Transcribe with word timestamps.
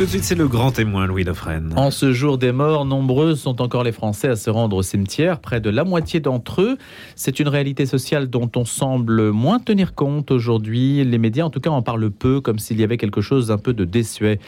Tout 0.00 0.06
de 0.06 0.10
suite, 0.12 0.24
c'est 0.24 0.34
le 0.34 0.48
grand 0.48 0.70
témoin, 0.70 1.06
Louis 1.06 1.24
Dauphren. 1.24 1.74
En 1.76 1.90
ce 1.90 2.14
jour 2.14 2.38
des 2.38 2.52
morts, 2.52 2.86
nombreux 2.86 3.34
sont 3.34 3.60
encore 3.60 3.84
les 3.84 3.92
Français 3.92 4.28
à 4.28 4.36
se 4.36 4.48
rendre 4.48 4.78
au 4.78 4.82
cimetière. 4.82 5.40
Près 5.40 5.60
de 5.60 5.68
la 5.68 5.84
moitié 5.84 6.20
d'entre 6.20 6.62
eux. 6.62 6.78
C'est 7.16 7.38
une 7.38 7.48
réalité 7.48 7.84
sociale 7.84 8.30
dont 8.30 8.50
on 8.56 8.64
semble 8.64 9.30
moins 9.30 9.58
tenir 9.58 9.94
compte 9.94 10.30
aujourd'hui. 10.30 11.04
Les 11.04 11.18
médias, 11.18 11.44
en 11.44 11.50
tout 11.50 11.60
cas, 11.60 11.68
en 11.68 11.82
parlent 11.82 12.10
peu, 12.10 12.40
comme 12.40 12.58
s'il 12.58 12.80
y 12.80 12.82
avait 12.82 12.96
quelque 12.96 13.20
chose 13.20 13.48
d'un 13.48 13.58
peu 13.58 13.74
de 13.74 13.84
désuet. 13.84 14.40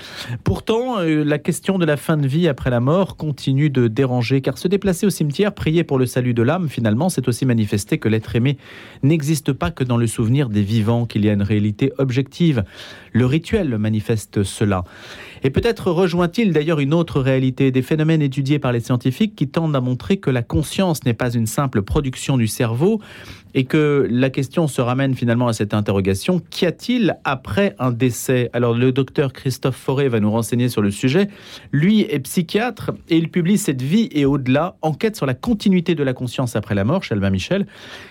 Pourtant, 0.42 1.00
euh, 1.00 1.22
la 1.22 1.38
question 1.38 1.78
de 1.78 1.84
la 1.84 1.98
fin 1.98 2.16
de 2.16 2.26
vie 2.26 2.48
après 2.48 2.70
la 2.70 2.80
mort 2.80 3.18
continue 3.18 3.68
de 3.68 3.88
déranger, 3.88 4.40
car 4.40 4.56
se 4.56 4.68
déplacer 4.68 5.04
au 5.04 5.10
cimetière, 5.10 5.52
prier 5.52 5.84
pour 5.84 5.98
le 5.98 6.06
salut 6.06 6.32
de 6.32 6.42
l'âme, 6.42 6.70
finalement, 6.70 7.10
c'est 7.10 7.28
aussi 7.28 7.44
manifester 7.44 7.98
que 7.98 8.08
l'être 8.08 8.34
aimé 8.34 8.56
n'existe 9.02 9.52
pas 9.52 9.70
que 9.70 9.84
dans 9.84 9.98
le 9.98 10.06
souvenir 10.06 10.48
des 10.48 10.62
vivants, 10.62 11.04
qu'il 11.04 11.26
y 11.26 11.28
a 11.28 11.34
une 11.34 11.42
réalité 11.42 11.92
objective. 11.98 12.64
Le 13.12 13.26
rituel 13.26 13.76
manifeste 13.76 14.44
cela. 14.44 14.84
Et 15.44 15.50
peut-être 15.50 15.90
rejoint-il 15.90 16.52
d'ailleurs 16.52 16.78
une 16.78 16.94
autre 16.94 17.20
réalité, 17.20 17.70
des 17.70 17.82
phénomènes 17.82 18.22
étudiés 18.22 18.58
par 18.58 18.72
les 18.72 18.80
scientifiques 18.80 19.34
qui 19.34 19.48
tendent 19.48 19.74
à 19.74 19.80
montrer 19.80 20.18
que 20.18 20.30
la 20.30 20.42
conscience 20.42 21.04
n'est 21.04 21.14
pas 21.14 21.32
une 21.32 21.46
simple 21.46 21.82
production 21.82 22.36
du 22.36 22.46
cerveau 22.46 23.00
et 23.54 23.64
que 23.64 24.06
la 24.10 24.30
question 24.30 24.66
se 24.66 24.80
ramène 24.80 25.14
finalement 25.14 25.48
à 25.48 25.52
cette 25.52 25.74
interrogation, 25.74 26.40
qu'y 26.50 26.66
a-t-il 26.66 27.16
après 27.24 27.74
un 27.78 27.90
décès? 27.90 28.50
Alors 28.52 28.74
le 28.74 28.92
docteur 28.92 29.32
Christophe 29.32 29.76
Forêt 29.76 30.08
va 30.08 30.20
nous 30.20 30.30
renseigner 30.30 30.68
sur 30.68 30.82
le 30.82 30.90
sujet. 30.90 31.28
Lui 31.72 32.00
est 32.02 32.20
psychiatre 32.20 32.92
et 33.08 33.16
il 33.16 33.28
publie 33.30 33.58
Cette 33.58 33.82
vie 33.82 34.08
et 34.12 34.24
au-delà, 34.24 34.76
enquête 34.82 35.16
sur 35.16 35.26
la 35.26 35.34
continuité 35.34 35.94
de 35.94 36.02
la 36.02 36.14
conscience 36.14 36.56
après 36.56 36.74
la 36.74 36.84
mort 36.84 37.02
chez 37.02 37.14
Albin 37.14 37.30
Michel. 37.30 37.66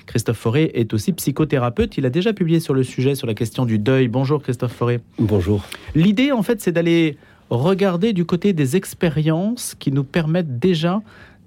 Christophe 0.05 0.37
Forêt 0.37 0.71
est 0.73 0.93
aussi 0.93 1.13
psychothérapeute, 1.13 1.97
il 1.97 2.05
a 2.05 2.09
déjà 2.09 2.33
publié 2.33 2.59
sur 2.59 2.73
le 2.73 2.83
sujet, 2.83 3.15
sur 3.15 3.27
la 3.27 3.33
question 3.33 3.65
du 3.65 3.79
deuil. 3.79 4.07
Bonjour 4.07 4.41
Christophe 4.41 4.73
Forêt. 4.73 5.01
Bonjour. 5.19 5.65
L'idée 5.95 6.31
en 6.31 6.43
fait 6.43 6.61
c'est 6.61 6.71
d'aller 6.71 7.17
regarder 7.49 8.13
du 8.13 8.23
côté 8.25 8.53
des 8.53 8.77
expériences 8.77 9.75
qui 9.77 9.91
nous 9.91 10.05
permettent 10.05 10.57
déjà 10.57 11.01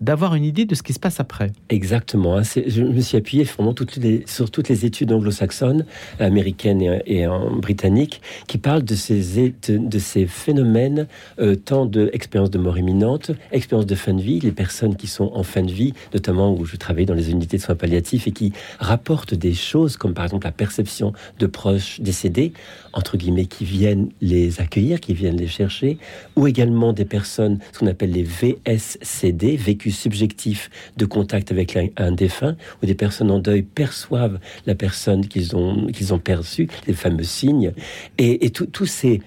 d'avoir 0.05 0.35
une 0.35 0.45
idée 0.45 0.67
de 0.67 0.75
ce 0.75 0.83
qui 0.83 0.93
se 0.93 1.01
passe 1.01 1.19
après. 1.19 1.51
Exactement. 1.71 2.37
Hein. 2.37 2.43
Je 2.45 2.83
me 2.83 3.01
suis 3.01 3.17
appuyé 3.17 3.45
sur 3.47 4.51
toutes 4.51 4.69
les 4.69 4.87
études 4.87 5.13
anglo-saxonnes, 5.13 5.87
américaines 6.21 7.01
et, 7.07 7.27
britanniques, 7.57 8.21
qui 8.47 8.59
parlent 8.59 8.85
de 8.85 8.95
ces, 8.95 10.27
phénomènes, 10.27 11.07
euh, 11.39 11.57
tant 11.57 11.87
d'expériences 11.87 12.51
de 12.51 12.59
mort 12.59 12.79
imminente, 12.79 13.31
expériences 13.51 13.87
de 13.87 13.95
fin 13.95 14.13
de 14.13 14.21
vie, 14.21 14.41
les 14.41 14.53
personnes 14.53 14.97
qui 14.97 15.07
sont 15.07 15.31
en 15.35 15.43
fin 15.43 15.63
de 15.63 15.73
vie, 15.73 15.95
notamment 16.13 16.55
où 16.55 16.65
je 16.67 16.77
travaille 16.77 17.07
dans 17.07 17.15
les 17.15 17.31
unités 17.31 17.57
de 17.57 17.63
soins 17.63 17.75
palliatifs 17.75 18.27
et 18.27 18.33
qui 18.33 18.53
rapportent 18.79 19.35
des 19.35 19.55
choses 19.55 19.97
comme 19.97 20.13
par 20.13 20.25
exemple 20.25 20.47
la 20.47 20.53
perception 20.53 21.13
de 21.39 21.47
proches 21.47 22.01
décédés, 22.01 22.53
entre 22.93 23.17
guillemets, 23.17 23.47
qui 23.47 23.65
viennent 23.65 24.11
les 24.21 24.61
accueillir, 24.61 25.01
qui 25.01 25.15
viennent 25.15 25.37
les 25.37 25.49
chercher, 25.49 25.99
ou 26.37 26.47
également 26.47 26.93
des 26.93 27.07
personnes, 27.07 27.59
ce 27.73 27.79
qu'on 27.79 27.87
appelle 27.87 28.13
les 28.13 28.23
VSCD, 28.23 29.57
vécu 29.57 29.94
subjectif 29.95 30.70
de 30.97 31.06
contact 31.06 31.50
avec 31.50 31.78
un, 31.97 32.12
défunt, 32.12 32.56
où 32.83 32.87
des 32.87 32.95
personnes 32.95 33.31
en 33.31 33.39
deuil 33.39 33.62
perçoivent 33.62 34.39
la 34.67 34.75
personne 34.75 35.27
qu'ils 35.27 35.56
ont, 35.56 35.86
qu'ils 35.86 36.12
ont 36.12 36.19
perçue, 36.19 36.69
les 36.86 36.92
fameux 36.92 37.25
signes. 37.25 37.73
Et, 38.19 38.51
tous 38.51 38.86
ces 38.86 39.23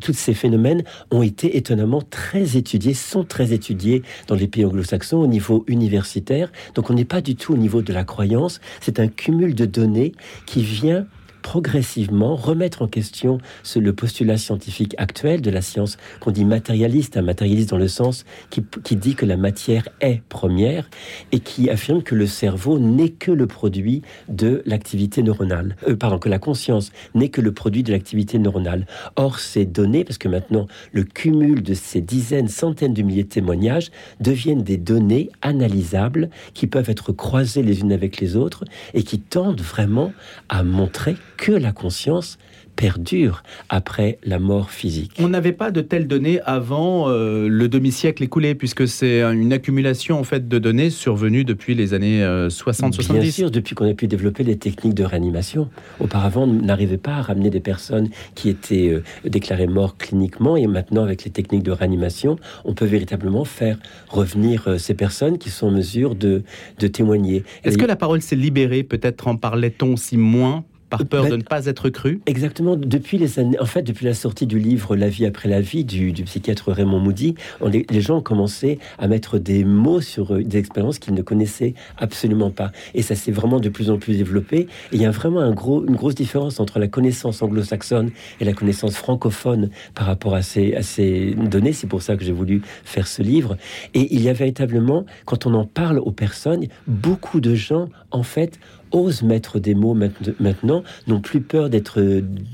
tous 0.00 0.12
ces 0.12 0.34
phénomènes 0.34 0.84
ont 1.10 1.22
été 1.22 1.56
étonnamment 1.56 2.02
très 2.02 2.56
étudiés, 2.56 2.94
sont 2.94 3.24
très 3.24 3.52
étudiés 3.52 4.02
dans 4.28 4.34
les 4.34 4.46
pays 4.46 4.64
anglo-saxons 4.64 5.18
au 5.18 5.26
niveau 5.26 5.64
universitaire. 5.66 6.52
Donc 6.74 6.90
on 6.90 6.94
n'est 6.94 7.04
pas 7.04 7.20
du 7.20 7.34
tout 7.34 7.52
au 7.52 7.56
niveau 7.56 7.82
de 7.82 7.92
la 7.92 8.04
croyance, 8.04 8.60
c'est 8.80 9.00
un 9.00 9.08
cumul 9.08 9.54
de 9.54 9.66
données 9.66 10.12
qui 10.46 10.62
vient 10.62 11.06
progressivement 11.42 12.36
remettre 12.36 12.82
en 12.82 12.88
question 12.88 13.38
le 13.76 13.92
postulat 13.92 14.38
scientifique 14.38 14.94
actuel 14.98 15.40
de 15.40 15.50
la 15.50 15.62
science 15.62 15.96
qu'on 16.20 16.30
dit 16.30 16.44
matérialiste, 16.44 17.16
un 17.16 17.22
matérialiste 17.22 17.70
dans 17.70 17.78
le 17.78 17.88
sens 17.88 18.24
qui, 18.50 18.62
qui, 18.84 18.96
dit 18.96 19.14
que 19.14 19.26
la 19.26 19.36
matière 19.36 19.88
est 20.00 20.22
première 20.28 20.88
et 21.32 21.40
qui 21.40 21.68
affirme 21.70 22.02
que 22.02 22.14
le 22.14 22.26
cerveau 22.26 22.78
n'est 22.78 23.10
que 23.10 23.32
le 23.32 23.46
produit 23.46 24.02
de 24.28 24.62
l'activité 24.66 25.22
neuronale. 25.22 25.76
Euh, 25.88 25.96
pardon, 25.96 26.18
que 26.18 26.28
la 26.28 26.38
conscience 26.38 26.92
n'est 27.14 27.28
que 27.28 27.40
le 27.40 27.52
produit 27.52 27.82
de 27.82 27.92
l'activité 27.92 28.38
neuronale. 28.38 28.86
Or, 29.16 29.38
ces 29.38 29.64
données, 29.64 30.04
parce 30.04 30.18
que 30.18 30.28
maintenant 30.28 30.66
le 30.92 31.04
cumul 31.04 31.62
de 31.62 31.74
ces 31.74 32.00
dizaines, 32.00 32.48
centaines 32.48 32.94
de 32.94 33.02
milliers 33.02 33.24
de 33.24 33.28
témoignages 33.28 33.90
deviennent 34.20 34.62
des 34.62 34.76
données 34.76 35.30
analysables 35.42 36.30
qui 36.54 36.66
peuvent 36.66 36.90
être 36.90 37.12
croisées 37.12 37.62
les 37.62 37.80
unes 37.80 37.92
avec 37.92 38.20
les 38.20 38.36
autres 38.36 38.64
et 38.94 39.02
qui 39.02 39.18
tendent 39.20 39.60
vraiment 39.60 40.12
à 40.48 40.62
montrer 40.62 41.16
que 41.36 41.52
la 41.52 41.72
conscience 41.72 42.38
perdure 42.76 43.42
après 43.68 44.18
la 44.24 44.38
mort 44.38 44.70
physique. 44.70 45.12
On 45.18 45.28
n'avait 45.28 45.52
pas 45.52 45.70
de 45.70 45.80
telles 45.80 46.06
données 46.06 46.40
avant 46.44 47.08
euh, 47.08 47.48
le 47.48 47.68
demi-siècle 47.68 48.22
écoulé, 48.22 48.54
puisque 48.54 48.88
c'est 48.88 49.22
une 49.22 49.52
accumulation 49.52 50.18
en 50.18 50.24
fait 50.24 50.48
de 50.48 50.58
données 50.58 50.90
survenues 50.90 51.44
depuis 51.44 51.74
les 51.74 51.94
années 51.94 52.22
60-70. 52.22 53.10
Euh, 53.16 53.20
Bien 53.20 53.30
sûr, 53.30 53.50
depuis 53.50 53.74
qu'on 53.74 53.88
a 53.88 53.94
pu 53.94 54.08
développer 54.08 54.42
les 54.42 54.56
techniques 54.56 54.94
de 54.94 55.04
réanimation. 55.04 55.68
Auparavant, 56.00 56.44
on 56.44 56.52
n'arrivait 56.52 56.96
pas 56.96 57.16
à 57.16 57.22
ramener 57.22 57.50
des 57.50 57.60
personnes 57.60 58.08
qui 58.34 58.48
étaient 58.48 58.88
euh, 58.88 59.02
déclarées 59.28 59.66
mortes 59.66 59.98
cliniquement, 59.98 60.56
et 60.56 60.66
maintenant, 60.66 61.04
avec 61.04 61.24
les 61.24 61.30
techniques 61.30 61.62
de 61.62 61.72
réanimation, 61.72 62.38
on 62.64 62.74
peut 62.74 62.86
véritablement 62.86 63.44
faire 63.44 63.78
revenir 64.08 64.76
ces 64.78 64.94
personnes 64.94 65.38
qui 65.38 65.50
sont 65.50 65.66
en 65.66 65.70
mesure 65.70 66.14
de, 66.14 66.42
de 66.78 66.86
témoigner. 66.86 67.44
Est-ce 67.64 67.78
que 67.78 67.86
la 67.86 67.96
parole 67.96 68.22
s'est 68.22 68.36
libérée? 68.36 68.82
Peut-être 68.82 69.28
en 69.28 69.36
parlait-on 69.36 69.96
si 69.96 70.16
moins? 70.16 70.64
Par 70.92 71.06
peur 71.06 71.26
de 71.26 71.36
ne 71.36 71.42
pas 71.42 71.64
être 71.66 71.88
cru 71.88 72.20
Exactement. 72.26 72.76
Depuis 72.76 73.16
les 73.16 73.38
années, 73.38 73.58
en 73.58 73.64
fait, 73.64 73.82
depuis 73.82 74.04
la 74.04 74.12
sortie 74.12 74.46
du 74.46 74.58
livre 74.58 74.94
La 74.94 75.08
vie 75.08 75.24
après 75.24 75.48
la 75.48 75.62
vie 75.62 75.84
du, 75.84 76.12
psychiatre 76.24 76.70
Raymond 76.70 77.00
Moody, 77.00 77.34
les, 77.64 78.00
gens 78.02 78.18
ont 78.18 78.22
commencé 78.22 78.78
à 78.98 79.08
mettre 79.08 79.38
des 79.38 79.64
mots 79.64 80.02
sur 80.02 80.34
euh, 80.34 80.42
des 80.44 80.58
expériences 80.58 80.98
qu'ils 80.98 81.14
ne 81.14 81.22
connaissaient 81.22 81.72
absolument 81.96 82.50
pas. 82.50 82.72
Et 82.94 83.00
ça 83.00 83.14
s'est 83.14 83.32
vraiment 83.32 83.58
de 83.58 83.70
plus 83.70 83.88
en 83.88 83.96
plus 83.96 84.18
développé. 84.18 84.60
Et 84.60 84.68
il 84.92 85.00
y 85.00 85.06
a 85.06 85.10
vraiment 85.10 85.40
un 85.40 85.52
gros, 85.52 85.82
une 85.86 85.96
grosse 85.96 86.14
différence 86.14 86.60
entre 86.60 86.78
la 86.78 86.88
connaissance 86.88 87.40
anglo-saxonne 87.40 88.10
et 88.40 88.44
la 88.44 88.52
connaissance 88.52 88.94
francophone 88.94 89.70
par 89.94 90.06
rapport 90.06 90.34
à 90.34 90.42
ces, 90.42 90.74
à 90.74 90.82
ces 90.82 91.34
données. 91.34 91.72
C'est 91.72 91.86
pour 91.86 92.02
ça 92.02 92.18
que 92.18 92.24
j'ai 92.24 92.32
voulu 92.32 92.60
faire 92.84 93.06
ce 93.06 93.22
livre. 93.22 93.56
Et 93.94 94.14
il 94.14 94.20
y 94.20 94.28
a 94.28 94.34
véritablement, 94.34 95.06
quand 95.24 95.46
on 95.46 95.54
en 95.54 95.64
parle 95.64 95.98
aux 96.00 96.12
personnes, 96.12 96.66
beaucoup 96.86 97.40
de 97.40 97.54
gens, 97.54 97.88
en 98.10 98.22
fait, 98.22 98.58
osent 98.92 99.22
mettre 99.22 99.58
des 99.58 99.74
mots 99.74 99.96
maintenant, 100.40 100.82
n'ont 101.06 101.20
plus 101.20 101.40
peur 101.40 101.70
d'être 101.70 102.00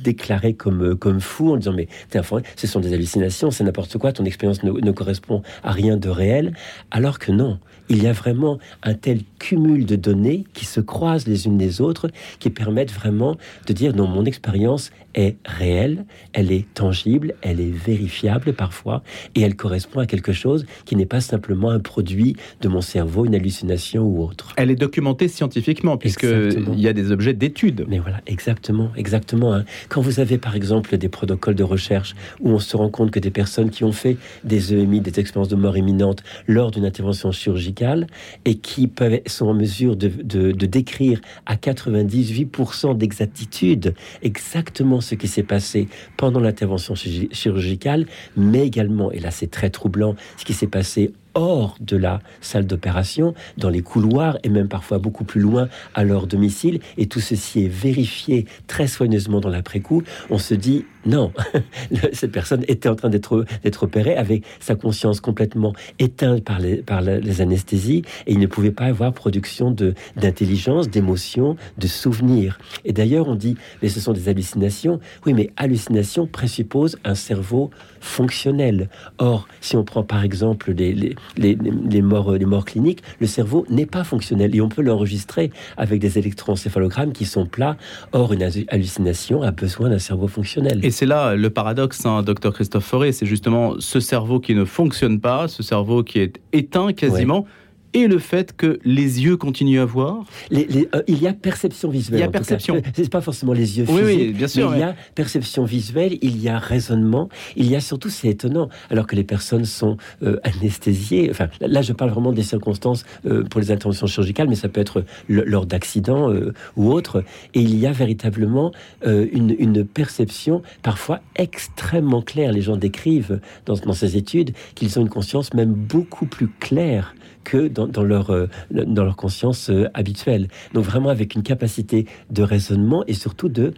déclarés 0.03 0.54
comme, 0.54 0.97
comme 0.97 1.21
fous 1.21 1.53
en 1.53 1.56
disant 1.56 1.72
mais 1.72 1.88
t'es 2.10 2.21
ce 2.56 2.66
sont 2.66 2.81
des 2.81 2.93
hallucinations, 2.93 3.50
c'est 3.50 3.65
n'importe 3.65 3.99
quoi, 3.99 4.12
ton 4.12 4.25
expérience 4.25 4.62
ne, 4.62 4.72
ne, 4.72 4.91
correspond 4.93 5.43
à 5.62 5.72
rien 5.72 5.97
de 5.97 6.09
réel, 6.09 6.54
alors 6.91 7.19
que 7.19 7.32
non, 7.32 7.59
il 7.88 8.03
y 8.03 8.06
a 8.06 8.12
vraiment 8.12 8.59
un 8.82 8.94
tel 8.94 9.21
cumul 9.38 9.87
de 9.87 9.97
données 9.97 10.44
qui 10.53 10.65
se 10.65 10.81
croisent 10.81 11.26
les 11.26 11.47
unes 11.47 11.59
les 11.59 11.81
autres, 11.81 12.10
qui 12.38 12.50
permettent 12.50 12.93
vraiment 12.93 13.37
de 13.66 13.72
dire 13.72 13.94
non, 13.94 14.06
mon 14.06 14.25
expérience 14.25 14.91
est 15.15 15.37
réelle, 15.44 16.04
elle 16.32 16.53
est 16.53 16.66
tangible, 16.75 17.34
elle 17.43 17.60
est 17.60 17.71
vérifiable 17.71 18.53
parfois, 18.53 19.03
et 19.34 19.41
elle 19.41 19.56
correspond 19.56 20.00
à 20.00 20.06
quelque 20.06 20.32
chose 20.32 20.66
qui 20.84 20.97
n'est 20.97 21.06
pas 21.06 21.21
simplement 21.21 21.71
un 21.71 21.81
produit 21.81 22.37
de 22.60 22.69
mon 22.69 22.81
cerveau, 22.81 23.25
une 23.25 23.34
hallucination 23.34 24.04
ou 24.04 24.22
autre. 24.22 24.53
Elle 24.56 24.71
est 24.71 24.77
documentée 24.77 25.28
scientifiquement, 25.28 25.97
puisqu'il 25.97 26.78
y 26.78 26.88
a 26.88 26.93
des 26.93 27.10
objets 27.10 27.32
d'étude. 27.32 27.87
Mais 27.88 27.98
voilà, 27.98 28.21
exactement, 28.27 28.91
exactement. 28.97 29.54
Hein. 29.54 29.65
Quand 29.88 30.00
vous 30.00 30.21
avez 30.21 30.38
par 30.38 30.54
exemple 30.54 30.97
des 30.97 31.09
protocoles 31.09 31.54
de 31.54 31.65
recherche 31.65 32.15
où 32.41 32.50
on 32.50 32.59
se 32.59 32.77
rend 32.77 32.91
compte 32.91 33.10
que 33.10 33.21
des 33.21 33.31
personnes 33.31 33.71
qui 33.71 33.84
ont 33.84 33.93
fait 33.93 34.16
des 34.44 34.75
EMI, 34.75 35.00
des 35.00 35.19
expériences 35.19 35.48
de 35.48 35.56
mort 35.56 35.77
imminente, 35.77 36.22
lors 36.47 36.71
d'une 36.71 36.84
intervention 36.84 37.32
chirurgicale, 37.32 38.06
et 38.44 38.56
qui 38.56 38.87
peuvent, 38.87 39.21
sont 39.31 39.47
en 39.47 39.55
mesure 39.55 39.97
de, 39.97 40.09
de, 40.09 40.66
décrire 40.66 41.21
à 41.47 41.56
98% 41.56 42.97
d'exactitude 42.97 43.94
exactement 44.22 45.00
ce 45.00 45.15
qui 45.15 45.28
s'est 45.28 45.43
passé 45.43 45.89
pendant 46.16 46.41
l'intervention 46.41 46.94
chirurgicale, 46.94 48.07
mais 48.36 48.66
également, 48.66 49.10
et 49.13 49.19
là 49.19 49.30
c'est 49.30 49.51
très 49.51 49.71
troublant, 49.71 50.15
ce 50.36 50.45
qui 50.45 50.53
s'est 50.53 50.66
passé 50.66 51.13
hors 51.34 51.77
de 51.80 51.97
la 51.97 52.21
salle 52.41 52.66
d'opération, 52.66 53.34
dans 53.57 53.69
les 53.69 53.83
couloirs 53.83 54.39
et 54.42 54.48
même 54.48 54.69
parfois 54.69 54.98
beaucoup 54.98 55.25
plus 55.25 55.41
loin 55.41 55.69
à 55.95 56.03
leur 56.03 56.27
domicile. 56.27 56.80
Et 56.97 57.07
tout 57.07 57.21
ceci 57.21 57.65
est 57.65 57.69
vérifié 57.69 58.47
très 58.66 58.89
soigneusement 58.89 59.41
dans 59.41 59.48
l'après-coup. 59.48 60.03
On 60.30 60.39
se 60.39 60.54
dit 60.54 60.84
non, 61.06 61.33
cette 62.12 62.33
personne 62.33 62.65
était 62.68 62.89
en 62.89 62.95
train 62.95 63.09
d'être 63.09 63.47
opérée 63.83 64.16
avec 64.16 64.45
sa 64.60 64.74
conscience 64.74 65.21
complètement 65.21 65.72
éteinte 65.98 66.45
par 66.45 66.59
les 66.59 66.77
par 66.77 67.00
les 67.00 67.41
anesthésies 67.41 68.03
et 68.27 68.33
il 68.33 68.39
ne 68.39 68.47
pouvait 68.47 68.72
pas 68.72 68.86
avoir 68.86 69.12
production 69.12 69.74
d'intelligence, 70.16 70.91
d'émotion, 70.91 71.56
de 71.78 71.86
souvenirs. 71.86 72.59
Et 72.84 72.92
d'ailleurs, 72.92 73.28
on 73.28 73.34
dit 73.34 73.56
mais 73.83 73.89
ce 73.89 74.00
sont 74.00 74.12
des 74.12 74.28
hallucinations. 74.28 75.00
Oui, 75.24 75.34
mais 75.34 75.50
hallucination 75.56 76.27
présuppose 76.27 76.98
un 77.04 77.15
cerveau 77.15 77.71
fonctionnel. 78.01 78.89
Or, 79.18 79.48
si 79.60 79.77
on 79.77 79.84
prend 79.84 80.03
par 80.03 80.24
exemple 80.24 80.72
les 80.72 80.89
les, 80.94 81.15
les, 81.36 82.03
morts, 82.03 82.33
les 82.33 82.44
morts 82.44 82.65
cliniques, 82.65 83.03
le 83.21 83.27
cerveau 83.27 83.65
n'est 83.71 83.86
pas 83.86 84.04
fonctionnel 84.04 84.54
et 84.54 84.60
on 84.60 84.68
peut 84.68 84.83
l'enregistrer 84.83 85.51
avec 85.77 86.01
des 86.01 86.18
électroencéphalogrammes 86.18 87.12
qui 87.12 87.24
sont 87.24 87.47
plats. 87.47 87.77
Or, 88.12 88.33
une 88.33 88.42
hallucination 88.42 89.42
a 89.42 89.51
besoin 89.51 89.91
d'un 89.91 89.98
cerveau 89.98 90.28
fonctionnel. 90.28 90.80
C'est 90.98 91.06
là 91.06 91.36
le 91.36 91.48
paradoxe, 91.48 92.04
hein, 92.06 92.24
docteur 92.24 92.53
Christophe 92.53 92.84
Forêt, 92.84 93.12
c'est 93.12 93.24
justement 93.24 93.77
ce 93.78 94.00
cerveau 94.00 94.41
qui 94.41 94.56
ne 94.56 94.65
fonctionne 94.65 95.21
pas, 95.21 95.47
ce 95.47 95.62
cerveau 95.62 96.03
qui 96.03 96.18
est 96.18 96.41
éteint 96.53 96.92
quasiment 96.92 97.47
et 97.95 98.07
le 98.07 98.19
fait 98.19 98.57
que 98.57 98.79
les 98.85 99.23
yeux 99.23 99.37
continuent 99.37 99.81
à 99.81 99.85
voir 99.85 100.25
les, 100.51 100.89
euh, 100.95 101.03
Il 101.07 101.21
y 101.23 101.27
a 101.27 101.33
perception 101.33 101.89
visuelle. 101.89 102.19
Il 102.19 102.23
y 102.23 102.25
a 102.25 102.31
perception. 102.31 102.81
C'est 102.95 103.11
pas 103.11 103.21
forcément 103.21 103.53
les 103.53 103.79
yeux 103.79 103.87
physiques. 103.87 104.05
Oui, 104.05 104.33
bien 104.33 104.49
sûr. 104.49 104.75
il 104.75 104.81
y 104.81 104.83
a 104.83 104.95
perception 105.15 105.65
visuelle, 105.65 106.19
il 106.21 106.41
y 106.41 106.49
a 106.49 106.59
raisonnement, 106.59 107.29
il 107.57 107.67
y 107.67 107.77
a 107.77 107.81
surtout, 107.81 108.11
c'est 108.11 108.29
étonnant, 108.29 108.69
alors 108.91 109.07
que 109.07 109.17
les 109.17 109.25
personnes 109.25 109.65
sont 109.65 109.97
euh, 110.23 110.39
anesthésiées. 110.43 111.29
Enfin, 111.31 111.49
là, 111.61 111.83
je 111.83 111.93
parle 111.93 112.11
vraiment 112.11 112.33
des 112.33 112.43
circonstances 112.43 113.05
euh, 113.27 113.45
pour 113.45 113.61
les 113.61 113.71
interventions 113.71 114.07
chirurgicales, 114.07 114.49
mais 114.49 114.55
ça 114.55 114.69
peut 114.69 114.81
être 114.81 115.05
lors 115.29 115.67
d'accidents 115.67 116.33
ou 116.77 116.93
autres. 116.93 117.25
Et 117.55 117.61
il 117.61 117.79
y 117.79 117.87
a 117.87 117.93
véritablement 117.93 118.73
une, 119.05 119.55
une, 119.59 119.85
perception 119.85 120.63
parfois 120.83 121.21
extrêmement 121.37 122.23
claire. 122.23 122.53
Les 122.53 122.63
gens 122.63 122.77
décrivent 122.77 123.41
dans, 123.67 123.75
dans 123.75 123.93
ces 123.93 124.17
études 124.17 124.53
qu'ils 124.75 124.99
ont 124.99 125.03
une 125.03 125.09
conscience 125.09 125.55
même 125.55 125.73
beaucoup 125.73 126.27
plus 126.27 126.49
claire 126.49 127.15
que 127.45 127.69
dans, 127.69 128.03
leur, 128.03 128.31
euh, 128.31 128.49
dans 128.71 129.05
leur 129.05 129.17
conscience 129.17 129.71
euh, 129.71 129.89
habituelle. 129.95 130.49
Donc 130.75 130.85
vraiment 130.85 131.09
avec 131.11 131.35
une 131.35 131.43
capacité 131.43 132.07
de 132.31 132.43
raisonnement 132.43 133.05
et 133.07 133.15
surtout 133.15 133.49
de, 133.49 133.73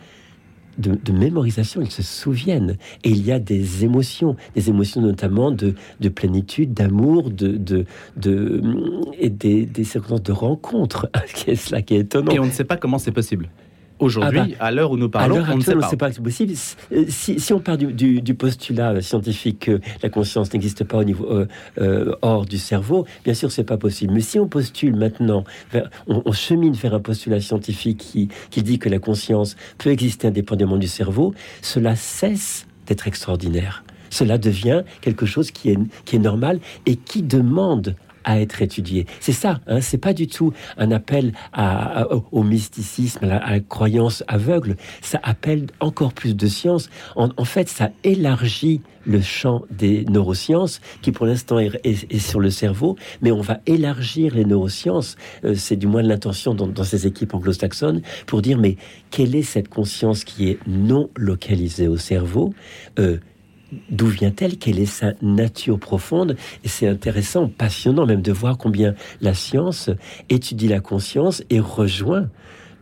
de, 0.79 1.13
mémorisation, 1.13 1.81
ils 1.83 1.91
se 1.91 2.03
souviennent. 2.03 2.77
Et 3.05 3.11
il 3.11 3.25
y 3.25 3.33
a 3.33 3.39
des 3.39 3.85
émotions, 3.85 4.37
des 4.55 4.69
émotions 4.71 5.01
notamment 5.01 5.51
de, 5.51 5.75
de 6.01 6.09
plénitude, 6.09 6.73
d'amour, 6.73 7.31
de, 7.31 7.57
de, 7.57 7.85
de, 8.17 8.63
et 9.19 9.31
des, 9.31 9.67
des 9.67 9.85
circonstances 9.85 10.23
de 10.23 10.33
rencontre. 10.33 11.11
qui 11.35 11.51
est 11.51 11.57
cela 11.57 11.83
qui 11.83 11.95
est 11.95 12.01
étonnant. 12.01 12.33
Et 12.33 12.39
on 12.39 12.47
ne 12.47 12.51
sait 12.51 12.65
pas 12.65 12.77
comment 12.77 12.99
c'est 12.99 13.13
possible. 13.13 13.51
Aujourd'hui, 14.01 14.41
ah 14.41 14.47
bah, 14.59 14.65
à 14.65 14.71
l'heure 14.71 14.91
où 14.91 14.97
nous 14.97 15.11
parlons, 15.11 15.45
on 15.51 15.57
ne 15.59 15.63
sait 15.63 15.75
pas. 15.75 16.11
pas 16.11 16.11
possible. 16.11 16.55
Euh, 16.93 17.05
si, 17.09 17.39
si, 17.39 17.53
on 17.53 17.61
part 17.61 17.77
du, 17.77 18.23
du, 18.23 18.35
postulat 18.35 19.03
scientifique 19.03 19.67
que 19.67 19.81
la 20.03 20.09
conscience 20.09 20.53
n'existe 20.55 20.85
pas 20.85 20.97
au 20.99 21.05
niveau 21.05 21.31
euh, 21.31 21.47
euh, 21.79 22.15
hors 22.23 22.47
du 22.47 22.57
cerveau, 22.57 23.07
bien 23.25 23.35
sûr, 23.35 23.53
c'est 23.53 23.65
pas 23.65 23.77
possible. 23.77 24.15
Mais 24.15 24.23
si 24.23 24.39
on 24.39 24.49
postule 24.49 24.97
maintenant, 24.97 25.45
on, 26.07 26.33
chemine 26.33 26.73
vers 26.73 26.95
un 26.95 27.01
postulat 27.01 27.41
scientifique 27.41 27.99
qui, 27.99 28.29
qui 28.51 28.63
dit 28.63 28.79
que 28.79 28.89
la 28.89 28.99
conscience 28.99 29.57
peut 29.77 29.91
exister 29.91 30.29
indépendamment 30.29 30.79
du 30.79 30.89
cerveau, 30.89 31.35
cela 31.61 31.95
cesse 31.95 32.67
d'être 32.87 33.07
extraordinaire. 33.07 33.85
Cela 34.09 34.39
devient 34.39 34.83
quelque 35.03 35.27
chose 35.27 35.51
qui 35.51 35.71
est, 35.71 35.79
qui 36.07 36.17
est 36.17 36.21
normal 36.21 36.59
et 36.87 36.97
qui 36.97 37.23
demande 37.23 37.95
à 38.25 38.41
être 38.41 38.63
étudié. 38.63 39.07
C'est 39.21 39.33
ça, 39.33 39.61
hein, 39.67 39.81
c'est 39.81 39.99
pas 39.99 40.13
du 40.13 40.27
tout 40.27 40.53
un 40.77 40.91
appel 40.91 41.33
à, 41.53 42.07
au 42.33 42.43
mysticisme, 42.43 43.25
à 43.25 43.27
la, 43.27 43.61
croyance 43.61 44.25
aveugle. 44.29 44.77
Ça 45.01 45.21
appelle 45.23 45.67
encore 45.81 46.13
plus 46.13 46.37
de 46.37 46.47
science. 46.47 46.91
En, 47.17 47.45
fait, 47.45 47.69
ça 47.69 47.91
élargit 48.05 48.81
le 49.07 49.21
champ 49.21 49.63
des 49.71 50.05
neurosciences, 50.05 50.81
qui 51.03 51.13
pour 51.13 51.27
l'instant 51.27 51.59
est, 51.59 52.19
sur 52.19 52.41
le 52.41 52.51
cerveau, 52.51 52.97
mais 53.23 53.33
on 53.33 53.41
va 53.41 53.61
élargir 53.67 54.35
les 54.35 54.45
neurosciences. 54.45 55.17
Euh, 55.45 55.55
c'est 55.55 55.77
du 55.77 55.87
moins 55.87 56.03
l'intention 56.03 56.55
dans, 56.55 56.85
ces 56.85 57.07
équipes 57.07 57.35
anglo-saxonnes 57.35 58.03
pour 58.27 58.43
dire 58.43 58.59
mais 58.59 58.77
quelle 59.11 59.35
est 59.35 59.43
cette 59.43 59.69
conscience 59.69 60.25
qui 60.25 60.51
est 60.51 60.59
non 60.67 61.09
localisée 61.17 61.89
au 61.89 61.97
cerveau? 61.97 62.53
Euh, 62.99 63.19
d'où 63.91 64.07
vient-elle, 64.07 64.59
quelle 64.59 64.79
est 64.79 64.87
sa 64.87 65.13
nature 65.23 65.79
profonde? 65.79 66.37
Et 66.65 66.69
c'est 66.69 66.89
intéressant, 66.89 67.49
passionnant 67.49 68.07
même 68.07 68.23
de 68.23 68.33
voir 68.33 68.59
combien 68.59 68.95
la 69.21 69.35
science 69.35 69.91
étudie 70.29 70.69
la 70.69 70.81
conscience 70.81 71.43
et 71.51 71.61
rejoint 71.61 72.29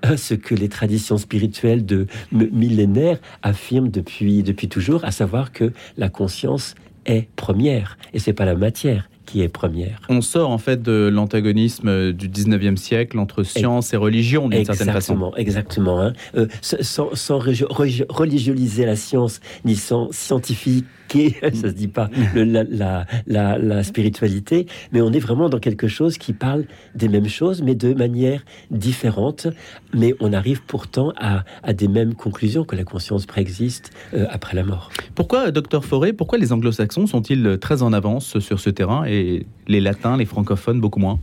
hein, 0.02 0.16
ce 0.16 0.34
que 0.34 0.54
les 0.54 0.68
traditions 0.68 1.18
spirituelles 1.18 1.84
de 1.84 2.06
millénaires 2.32 3.18
affirment 3.42 3.90
depuis, 3.90 4.42
depuis 4.42 4.68
toujours, 4.68 5.04
à 5.04 5.10
savoir 5.10 5.52
que 5.52 5.72
la 5.96 6.08
conscience 6.08 6.74
est 7.06 7.28
première 7.36 7.98
et 8.12 8.18
c'est 8.18 8.32
pas 8.32 8.44
la 8.44 8.54
matière 8.54 9.08
qui 9.28 9.42
est 9.42 9.48
première. 9.48 10.00
On 10.08 10.20
sort 10.20 10.50
en 10.50 10.58
fait 10.58 10.82
de 10.82 11.10
l'antagonisme 11.12 12.12
du 12.12 12.28
19e 12.28 12.76
siècle 12.76 13.18
entre 13.18 13.42
science 13.42 13.92
et, 13.92 13.96
religion 13.96 14.48
d'une 14.48 14.64
certaine 14.64 14.90
façon. 14.90 15.32
Exactement. 15.36 16.00
Hein. 16.00 16.12
Euh, 16.36 16.46
sans, 16.62 17.14
sans 17.14 17.38
religioliser 17.38 18.86
la 18.86 18.96
science, 18.96 19.40
ni 19.64 19.76
sans 19.76 20.10
scientifique 20.12 20.86
ça 21.42 21.68
se 21.68 21.74
dit 21.74 21.88
pas, 21.88 22.10
la, 22.34 23.06
la, 23.26 23.82
spiritualité, 23.82 24.66
mais 24.92 25.00
on 25.00 25.12
est 25.12 25.18
vraiment 25.18 25.48
dans 25.48 25.58
quelque 25.58 25.88
chose 25.88 26.18
qui 26.18 26.32
parle 26.32 26.64
des 26.94 27.08
mêmes 27.08 27.28
choses, 27.28 27.62
mais 27.62 27.74
de 27.74 27.94
manière 27.94 28.44
différente. 28.70 29.46
Mais 29.94 30.14
on 30.20 30.32
arrive 30.32 30.62
pourtant 30.62 31.12
à, 31.16 31.44
des 31.72 31.88
mêmes 31.88 32.14
conclusions 32.14 32.64
que 32.64 32.76
la 32.76 32.84
conscience 32.84 33.26
préexiste 33.26 33.90
euh, 34.14 34.26
après 34.30 34.54
la 34.54 34.64
mort. 34.64 34.90
Pourquoi, 35.14 35.50
docteur 35.50 35.84
Forêt, 35.84 36.12
pourquoi 36.12 36.38
les 36.38 36.52
anglo-saxons 36.52 37.06
sont-ils 37.06 37.58
très 37.60 37.82
en 37.82 37.92
avance 37.92 38.38
sur 38.38 38.60
ce 38.60 38.70
terrain 38.70 39.04
et 39.06 39.46
les 39.66 39.80
latins, 39.80 40.16
les 40.16 40.26
francophones 40.26 40.80
beaucoup 40.80 41.00
moins? 41.00 41.18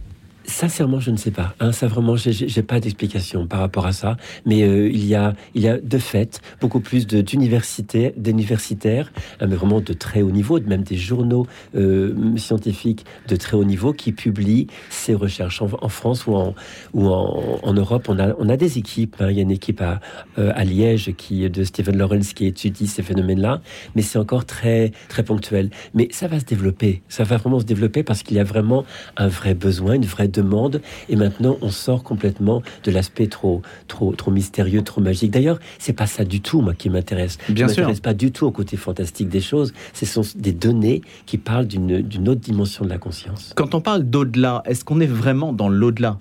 Sincèrement, 0.47 1.00
je 1.00 1.12
ne 1.12 1.18
sais 1.18 1.31
pas. 1.31 1.56
Hein, 1.59 1.71
ça 1.71 1.88
vraiment, 1.88 2.15
j'ai 2.15 2.62
pas 2.62 2.80
d'explication 2.80 3.47
par 3.47 3.59
rapport 3.59 3.86
à 3.86 3.94
ça. 3.94 4.18
Mais 4.45 4.63
euh, 4.63 4.89
il 4.89 5.06
y 5.06 5.15
a, 5.15 5.33
il 5.56 5.62
y 5.62 5.68
a 5.68 5.77
de 5.77 5.97
fait 5.97 6.39
beaucoup 6.62 6.80
plus 6.80 7.07
d'universitaires, 7.07 8.12
d'universitaires, 8.15 9.12
hein, 9.39 9.47
mais 9.47 9.56
vraiment 9.56 9.81
de 9.81 9.94
très 9.94 10.21
haut 10.21 10.31
niveau, 10.31 10.59
même 10.62 10.83
des 10.83 10.97
journaux 10.97 11.47
euh, 11.75 12.13
scientifiques 12.38 13.06
de 13.27 13.36
très 13.36 13.57
haut 13.57 13.63
niveau 13.63 13.94
qui 13.94 14.12
publient 14.12 14.68
ces 14.89 15.15
recherches 15.15 15.62
en, 15.62 15.89
France 15.89 16.27
ou 16.27 16.36
en 16.36 16.53
ou 16.94 17.09
en, 17.09 17.74
Europe. 17.74 18.07
On 18.09 18.19
a, 18.19 18.33
on 18.39 18.47
a 18.50 18.57
des 18.57 18.77
équipes. 18.77 19.15
Hein. 19.19 19.31
Il 19.31 19.38
y 19.38 19.39
a 19.39 19.44
une 19.44 19.51
équipe 19.51 19.81
à, 19.81 20.00
euh, 20.38 20.51
à 20.56 20.63
Liège 20.63 21.13
qui 21.18 21.50
de 21.50 21.63
Stephen 21.63 21.97
Lawrence 21.97 22.33
qui 22.33 22.45
étudie 22.45 22.88
ces 22.88 23.01
phénomènes-là, 23.01 23.62
mais 23.95 24.01
c'est 24.01 24.19
encore 24.19 24.45
très 24.45 24.92
très 25.09 25.24
ponctuel. 25.24 25.69
Mais 25.94 26.07
ça 26.12 26.27
va 26.27 26.39
se 26.39 26.45
développer. 26.45 27.01
Ça 27.09 27.24
va 27.24 27.38
vraiment 27.38 27.59
se 27.59 27.65
développer 27.65 28.03
parce 28.03 28.24
qu'il 28.24 28.38
y 28.38 28.39
a 28.39 28.44
vraiment 28.44 28.86
un 29.18 29.27
vrai 29.27 29.53
besoin, 29.53 29.95
une 29.95 30.06
vraie 30.06 30.27
demande. 30.35 30.81
Et 31.09 31.15
maintenant, 31.15 31.57
on 31.61 31.69
sort 31.69 32.03
complètement 32.03 32.61
de 32.83 32.91
l'aspect 32.91 33.27
trop, 33.27 33.61
trop, 33.87 34.13
trop 34.13 34.31
mystérieux, 34.31 34.81
trop 34.81 35.01
magique. 35.01 35.31
D'ailleurs, 35.31 35.59
c'est 35.79 35.93
pas 35.93 36.07
ça 36.07 36.25
du 36.25 36.41
tout, 36.41 36.61
moi, 36.61 36.73
qui 36.73 36.89
m'intéresse. 36.89 37.37
Bien 37.49 37.67
sûr. 37.67 37.83
m'intéresse 37.83 38.01
pas 38.01 38.13
du 38.13 38.31
tout 38.31 38.45
au 38.45 38.51
côté 38.51 38.77
fantastique 38.77 39.29
des 39.29 39.41
choses. 39.41 39.73
Ce 39.93 40.05
sont 40.05 40.21
des 40.35 40.51
données 40.51 41.01
qui 41.25 41.37
parlent 41.37 41.67
d'une 41.67 42.29
autre 42.29 42.41
dimension 42.41 42.85
de 42.85 42.89
la 42.89 42.97
conscience. 42.97 43.53
Quand 43.55 43.75
on 43.75 43.81
parle 43.81 44.03
d'au-delà, 44.03 44.63
est-ce 44.65 44.83
qu'on 44.85 44.99
est 44.99 45.05
vraiment 45.05 45.53
dans 45.53 45.69
l'au-delà? 45.69 46.19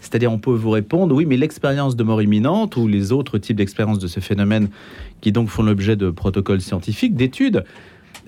C'est-à-dire, 0.00 0.32
on 0.32 0.38
peut 0.38 0.52
vous 0.52 0.70
répondre, 0.70 1.14
oui, 1.14 1.26
mais 1.26 1.36
l'expérience 1.36 1.96
de 1.96 2.04
mort 2.04 2.22
imminente 2.22 2.76
ou 2.76 2.86
les 2.86 3.10
autres 3.10 3.38
types 3.38 3.56
d'expériences 3.56 3.98
de 3.98 4.06
ce 4.06 4.20
phénomène 4.20 4.68
qui 5.20 5.32
donc 5.32 5.48
font 5.48 5.64
l'objet 5.64 5.96
de 5.96 6.10
protocoles 6.10 6.60
scientifiques, 6.60 7.16
d'études, 7.16 7.64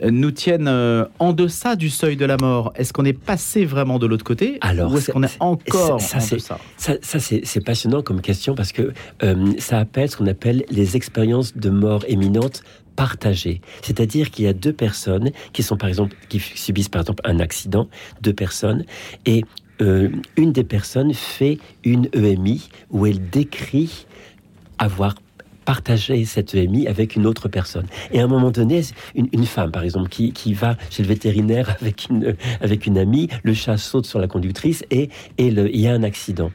nous 0.02 0.30
tiennent 0.30 0.68
euh, 0.68 1.04
en 1.18 1.32
deçà 1.32 1.76
du 1.76 1.90
seuil 1.90 2.16
de 2.16 2.24
la 2.24 2.36
mort 2.36 2.72
Est-ce 2.76 2.92
qu'on 2.92 3.04
est 3.04 3.12
passé 3.12 3.64
vraiment 3.64 3.98
de 3.98 4.06
l'autre 4.06 4.24
côté 4.24 4.58
Alors, 4.60 4.92
Ou 4.92 4.98
est-ce 4.98 5.10
qu'on 5.10 5.22
est 5.22 5.36
encore 5.40 6.00
ça, 6.00 6.18
en 6.18 6.20
deçà 6.20 6.58
Ça, 6.76 6.94
ça 7.00 7.18
c'est 7.20 7.64
passionnant 7.64 8.02
comme 8.02 8.20
question 8.20 8.54
parce 8.54 8.72
que 8.72 8.92
euh, 9.22 9.52
ça 9.58 9.78
appelle 9.78 10.10
ce 10.10 10.16
qu'on 10.16 10.26
appelle 10.26 10.64
les 10.70 10.96
expériences 10.96 11.56
de 11.56 11.70
mort 11.70 12.04
imminente 12.08 12.62
partagées. 12.96 13.60
C'est-à-dire 13.82 14.30
qu'il 14.30 14.44
y 14.44 14.48
a 14.48 14.52
deux 14.52 14.72
personnes 14.72 15.30
qui 15.52 15.62
sont 15.62 15.76
par 15.76 15.88
exemple 15.88 16.16
qui 16.28 16.40
subissent 16.40 16.88
par 16.88 17.02
exemple 17.02 17.22
un 17.24 17.38
accident, 17.38 17.88
deux 18.22 18.32
personnes 18.32 18.84
et 19.24 19.44
euh, 19.80 20.08
une 20.36 20.52
des 20.52 20.64
personnes 20.64 21.14
fait 21.14 21.58
une 21.84 22.08
EMI 22.12 22.68
où 22.90 23.06
elle 23.06 23.30
décrit 23.30 24.06
avoir 24.78 25.14
partager 25.68 26.24
cette 26.24 26.54
EMI 26.54 26.88
avec 26.88 27.14
une 27.14 27.26
autre 27.26 27.46
personne. 27.46 27.84
Et 28.10 28.20
à 28.20 28.24
un 28.24 28.26
moment 28.26 28.50
donné, 28.50 28.80
une, 29.14 29.44
femme, 29.44 29.70
par 29.70 29.82
exemple, 29.82 30.08
qui, 30.08 30.32
qui, 30.32 30.54
va 30.54 30.78
chez 30.88 31.02
le 31.02 31.08
vétérinaire 31.10 31.76
avec 31.82 32.08
une, 32.08 32.36
avec 32.62 32.86
une 32.86 32.96
amie, 32.96 33.28
le 33.42 33.52
chat 33.52 33.76
saute 33.76 34.06
sur 34.06 34.18
la 34.18 34.28
conductrice 34.28 34.82
et, 34.90 35.10
et 35.36 35.48
il 35.48 35.78
y 35.78 35.86
a 35.86 35.92
un 35.92 36.02
accident 36.04 36.50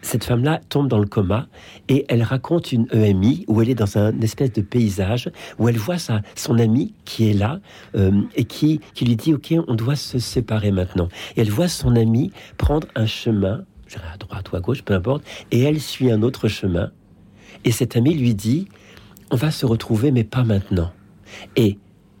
cette 0.00 0.24
femme-là 0.24 0.60
tombe 0.68 0.88
dans 0.88 0.98
le 0.98 1.06
coma 1.06 1.46
et 1.88 2.04
elle 2.10 2.22
raconte 2.22 2.72
une 2.72 2.86
EMI 2.92 3.46
où 3.48 3.62
elle 3.62 3.70
est 3.70 3.74
dans 3.74 3.96
un 3.96 4.20
espèce 4.20 4.52
de 4.52 4.60
paysage 4.60 5.30
où 5.58 5.66
elle 5.66 5.78
voit 5.78 5.96
sa, 5.96 6.20
son 6.34 6.58
ami 6.58 6.92
qui 7.06 7.30
est 7.30 7.32
là 7.32 7.60
euh, 7.96 8.20
et 8.36 8.44
qui, 8.44 8.80
qui 8.92 9.06
lui 9.06 9.16
dit 9.16 9.32
ok 9.32 9.54
on 9.66 9.74
doit 9.74 9.96
se 9.96 10.18
séparer 10.18 10.72
maintenant 10.72 11.08
et 11.36 11.40
elle 11.40 11.50
voit 11.50 11.68
son 11.68 11.96
ami 11.96 12.32
prendre 12.58 12.86
un 12.96 13.06
chemin 13.06 13.64
à 14.12 14.18
droite 14.18 14.52
ou 14.52 14.56
à 14.56 14.60
gauche 14.60 14.82
peu 14.82 14.92
importe 14.92 15.24
et 15.50 15.62
elle 15.62 15.80
suit 15.80 16.10
un 16.10 16.20
autre 16.20 16.48
chemin 16.48 16.90
et 17.64 17.70
cet 17.70 17.96
ami 17.96 18.14
lui 18.14 18.34
dit, 18.34 18.68
on 19.30 19.36
va 19.36 19.50
se 19.50 19.66
retrouver, 19.66 20.10
mais 20.10 20.24
pas 20.24 20.44
maintenant. 20.44 20.92
Et 21.56 21.78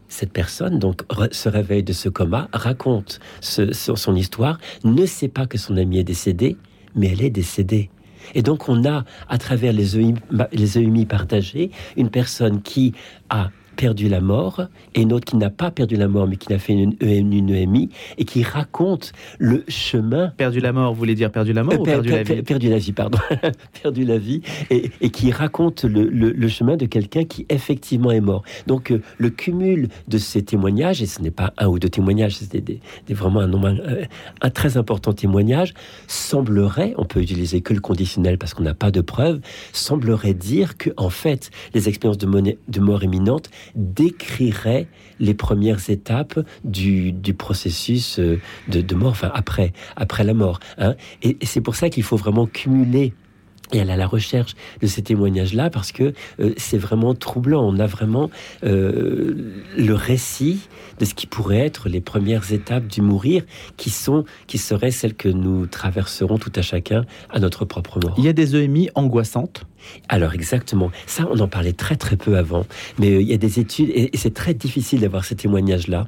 cette 0.08 0.32
personne 0.32 0.78
donc 0.78 1.02
se 1.32 1.48
réveille 1.48 1.82
de 1.82 1.92
ce 1.92 2.08
coma, 2.08 2.48
raconte 2.52 3.20
son 3.40 4.14
histoire, 4.14 4.58
ne 4.84 5.06
sait 5.06 5.28
pas 5.28 5.46
que 5.46 5.58
son 5.58 5.76
ami 5.76 5.98
est 5.98 6.04
décédé, 6.04 6.56
mais 6.94 7.08
elle 7.08 7.22
est 7.22 7.30
décédée. 7.30 7.90
Et 8.34 8.42
donc 8.42 8.68
on 8.68 8.84
a, 8.84 9.04
à 9.28 9.38
travers 9.38 9.72
les 9.72 9.96
EMI, 9.96 10.14
les 10.52 10.78
EMI 10.78 11.04
partagées, 11.06 11.70
une 11.96 12.10
personne 12.10 12.62
qui 12.62 12.94
a 13.28 13.50
perdu 13.74 14.08
la 14.08 14.20
mort 14.20 14.62
et 14.94 15.02
une 15.02 15.12
autre 15.12 15.24
qui 15.24 15.36
n'a 15.36 15.50
pas 15.50 15.70
perdu 15.70 15.96
la 15.96 16.08
mort 16.08 16.26
mais 16.26 16.36
qui 16.36 16.50
n'a 16.50 16.58
fait 16.58 16.72
une, 16.72 16.94
une, 17.00 17.50
EMI 17.50 17.90
et 18.18 18.24
qui 18.24 18.42
raconte 18.42 19.12
le 19.38 19.64
chemin. 19.68 20.32
Perdu 20.36 20.60
la 20.60 20.72
mort, 20.72 20.92
vous 20.92 20.98
voulez 20.98 21.14
dire 21.14 21.30
perdu 21.30 21.52
la 21.52 21.62
mort 21.62 21.80
ou 21.80 21.82
perdu 21.82 22.10
la 22.10 22.22
vie 22.22 22.42
Perdu 22.42 22.68
la 22.70 22.78
vie, 22.78 22.92
pardon. 22.92 23.18
perdu 23.82 24.04
la 24.04 24.18
vie 24.18 24.42
et, 24.70 24.90
et 25.00 25.10
qui 25.10 25.30
raconte 25.30 25.84
le, 25.84 26.04
le, 26.08 26.48
chemin 26.48 26.76
de 26.76 26.86
quelqu'un 26.86 27.24
qui 27.24 27.46
effectivement 27.48 28.10
est 28.10 28.20
mort. 28.20 28.42
Donc 28.66 28.90
euh, 28.90 29.00
le 29.18 29.30
cumul 29.30 29.88
de 30.08 30.18
ces 30.18 30.42
témoignages, 30.42 31.02
et 31.02 31.06
ce 31.06 31.20
n'est 31.20 31.30
pas 31.30 31.52
un 31.58 31.66
ou 31.66 31.78
deux 31.78 31.88
témoignages, 31.88 32.36
c'est 32.36 32.60
des, 32.60 32.80
vraiment 33.10 33.40
un 33.40 33.46
nombre 33.46 33.68
euh, 33.68 34.04
un 34.40 34.50
très 34.50 34.76
important 34.76 35.12
témoignage, 35.12 35.74
semblerait, 36.06 36.94
on 36.98 37.04
peut 37.04 37.20
utiliser 37.20 37.60
que 37.60 37.72
le 37.74 37.80
conditionnel 37.80 38.38
parce 38.38 38.54
qu'on 38.54 38.62
n'a 38.62 38.74
pas 38.74 38.90
de 38.90 39.00
preuves, 39.00 39.40
semblerait 39.72 40.34
dire 40.34 40.76
que 40.76 40.90
en 40.96 41.10
fait 41.10 41.50
les 41.74 41.88
expériences 41.88 42.18
de, 42.18 42.56
de 42.68 42.80
mort 42.80 43.02
imminente 43.02 43.50
décrirait 43.74 44.86
les 45.20 45.34
premières 45.34 45.90
étapes 45.90 46.38
du, 46.64 47.12
du 47.12 47.34
processus 47.34 48.18
euh, 48.18 48.40
de, 48.68 48.80
de, 48.80 48.94
mort, 48.94 49.10
enfin 49.10 49.30
après, 49.34 49.72
après 49.96 50.24
la 50.24 50.34
mort. 50.34 50.60
Hein. 50.78 50.94
Et, 51.22 51.36
c'est 51.42 51.60
pour 51.60 51.76
ça 51.76 51.90
qu'il 51.90 52.02
faut 52.02 52.16
vraiment 52.16 52.46
cumuler 52.46 53.12
et 53.72 53.78
elle 53.78 53.90
a 53.90 53.96
la 53.96 54.06
recherche 54.06 54.54
de 54.80 54.86
ces 54.86 55.02
témoignages-là 55.02 55.70
parce 55.70 55.90
que 55.90 56.12
euh, 56.38 56.52
c'est 56.56 56.78
vraiment 56.78 57.14
troublant. 57.14 57.66
On 57.66 57.78
a 57.78 57.86
vraiment 57.86 58.30
euh, 58.62 59.62
le 59.76 59.94
récit 59.94 60.68
de 60.98 61.04
ce 61.04 61.14
qui 61.14 61.26
pourrait 61.26 61.58
être 61.58 61.88
les 61.88 62.00
premières 62.00 62.52
étapes 62.52 62.86
du 62.86 63.00
mourir, 63.00 63.42
qui 63.76 63.90
sont, 63.90 64.24
qui 64.46 64.58
seraient 64.58 64.90
celles 64.90 65.14
que 65.14 65.28
nous 65.28 65.66
traverserons 65.66 66.38
tout 66.38 66.52
à 66.54 66.62
chacun 66.62 67.04
à 67.30 67.40
notre 67.40 67.64
propre 67.64 67.98
mort. 68.00 68.14
Il 68.18 68.24
y 68.24 68.28
a 68.28 68.32
des 68.32 68.54
EMI 68.54 68.90
angoissantes 68.94 69.64
alors 70.08 70.34
exactement, 70.34 70.90
ça 71.06 71.26
on 71.30 71.38
en 71.40 71.48
parlait 71.48 71.72
très 71.72 71.96
très 71.96 72.16
peu 72.16 72.36
avant, 72.36 72.66
mais 72.98 73.10
euh, 73.10 73.22
il 73.22 73.28
y 73.28 73.34
a 73.34 73.36
des 73.36 73.60
études, 73.60 73.90
et, 73.94 74.10
c'est 74.14 74.34
très 74.34 74.54
difficile 74.54 75.00
d'avoir 75.00 75.24
ces 75.24 75.36
témoignages-là, 75.36 76.06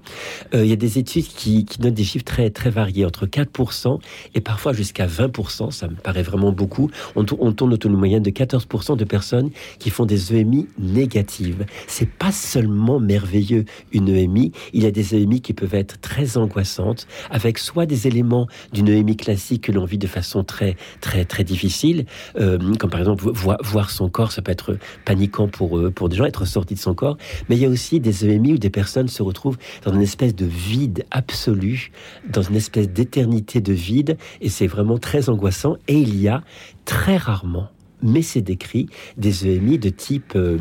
euh, 0.54 0.64
il 0.64 0.70
y 0.70 0.72
a 0.72 0.76
des 0.76 0.98
études 0.98 1.26
qui, 1.26 1.64
qui, 1.64 1.78
donnent 1.78 1.94
des 1.94 2.04
chiffres 2.04 2.24
très 2.24 2.50
très 2.50 2.70
variés, 2.70 3.04
entre 3.04 3.26
4% 3.26 3.98
et 4.34 4.40
parfois 4.40 4.72
jusqu'à 4.72 5.06
20%, 5.06 5.70
ça 5.70 5.88
me 5.88 5.94
paraît 5.94 6.22
vraiment 6.22 6.52
beaucoup, 6.52 6.90
on, 7.14 7.24
tourne 7.24 7.72
autour 7.72 7.90
d'une 7.90 7.98
moyenne 7.98 8.22
de 8.22 8.30
14% 8.30 8.96
de 8.96 9.04
personnes 9.04 9.50
qui 9.78 9.90
font 9.90 10.06
des 10.06 10.34
EMI 10.34 10.68
négatives. 10.78 11.66
C'est 11.86 12.08
pas 12.08 12.32
seulement 12.32 13.00
merveilleux 13.00 13.64
une 13.92 14.08
EMI, 14.08 14.52
il 14.72 14.82
y 14.82 14.86
a 14.86 14.90
des 14.90 15.14
EMI 15.14 15.40
qui 15.40 15.52
peuvent 15.52 15.74
être 15.74 16.00
très 16.00 16.36
angoissantes, 16.36 17.06
avec 17.30 17.58
soit 17.58 17.86
des 17.86 18.06
éléments 18.06 18.46
d'une 18.72 18.88
EMI 18.88 19.16
classique 19.16 19.64
que 19.64 19.72
l'on 19.72 19.84
vit 19.84 19.98
de 19.98 20.06
façon 20.06 20.44
très 20.44 20.76
très 21.00 21.24
très 21.24 21.44
difficile, 21.44 22.06
euh, 22.38 22.58
comme 22.78 22.90
par 22.90 23.00
exemple 23.00 23.24
voir 23.30 23.58
voir 23.66 23.90
son 23.90 24.08
corps, 24.08 24.32
ça 24.32 24.42
peut 24.42 24.52
être 24.52 24.78
paniquant 25.04 25.48
pour, 25.48 25.78
eux, 25.78 25.90
pour 25.90 26.08
des 26.08 26.16
gens, 26.16 26.24
être 26.24 26.44
sorti 26.44 26.74
de 26.74 26.78
son 26.78 26.94
corps. 26.94 27.16
Mais 27.48 27.56
il 27.56 27.62
y 27.62 27.64
a 27.64 27.68
aussi 27.68 28.00
des 28.00 28.26
EMI 28.26 28.54
où 28.54 28.58
des 28.58 28.70
personnes 28.70 29.08
se 29.08 29.22
retrouvent 29.22 29.58
dans 29.84 29.92
une 29.92 30.02
espèce 30.02 30.34
de 30.34 30.46
vide 30.46 31.04
absolu, 31.10 31.90
dans 32.28 32.42
une 32.42 32.56
espèce 32.56 32.88
d'éternité 32.88 33.60
de 33.60 33.72
vide, 33.72 34.16
et 34.40 34.48
c'est 34.48 34.66
vraiment 34.66 34.98
très 34.98 35.28
angoissant. 35.28 35.76
Et 35.88 35.98
il 35.98 36.16
y 36.20 36.28
a 36.28 36.42
très 36.84 37.16
rarement, 37.16 37.68
mais 38.02 38.22
c'est 38.22 38.40
décrit, 38.40 38.88
des 39.16 39.46
EMI 39.46 39.78
de 39.78 39.90
type... 39.90 40.32
Euh, 40.36 40.58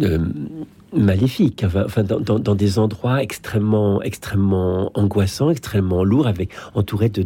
euh, 0.00 0.18
maléfique, 0.92 1.64
enfin, 1.64 2.02
dans, 2.02 2.54
des 2.54 2.78
endroits 2.78 3.22
extrêmement, 3.22 4.02
extrêmement 4.02 4.90
angoissants, 4.94 5.50
extrêmement 5.50 6.04
lourds, 6.04 6.26
avec 6.26 6.50
entourés 6.74 7.08
de, 7.08 7.22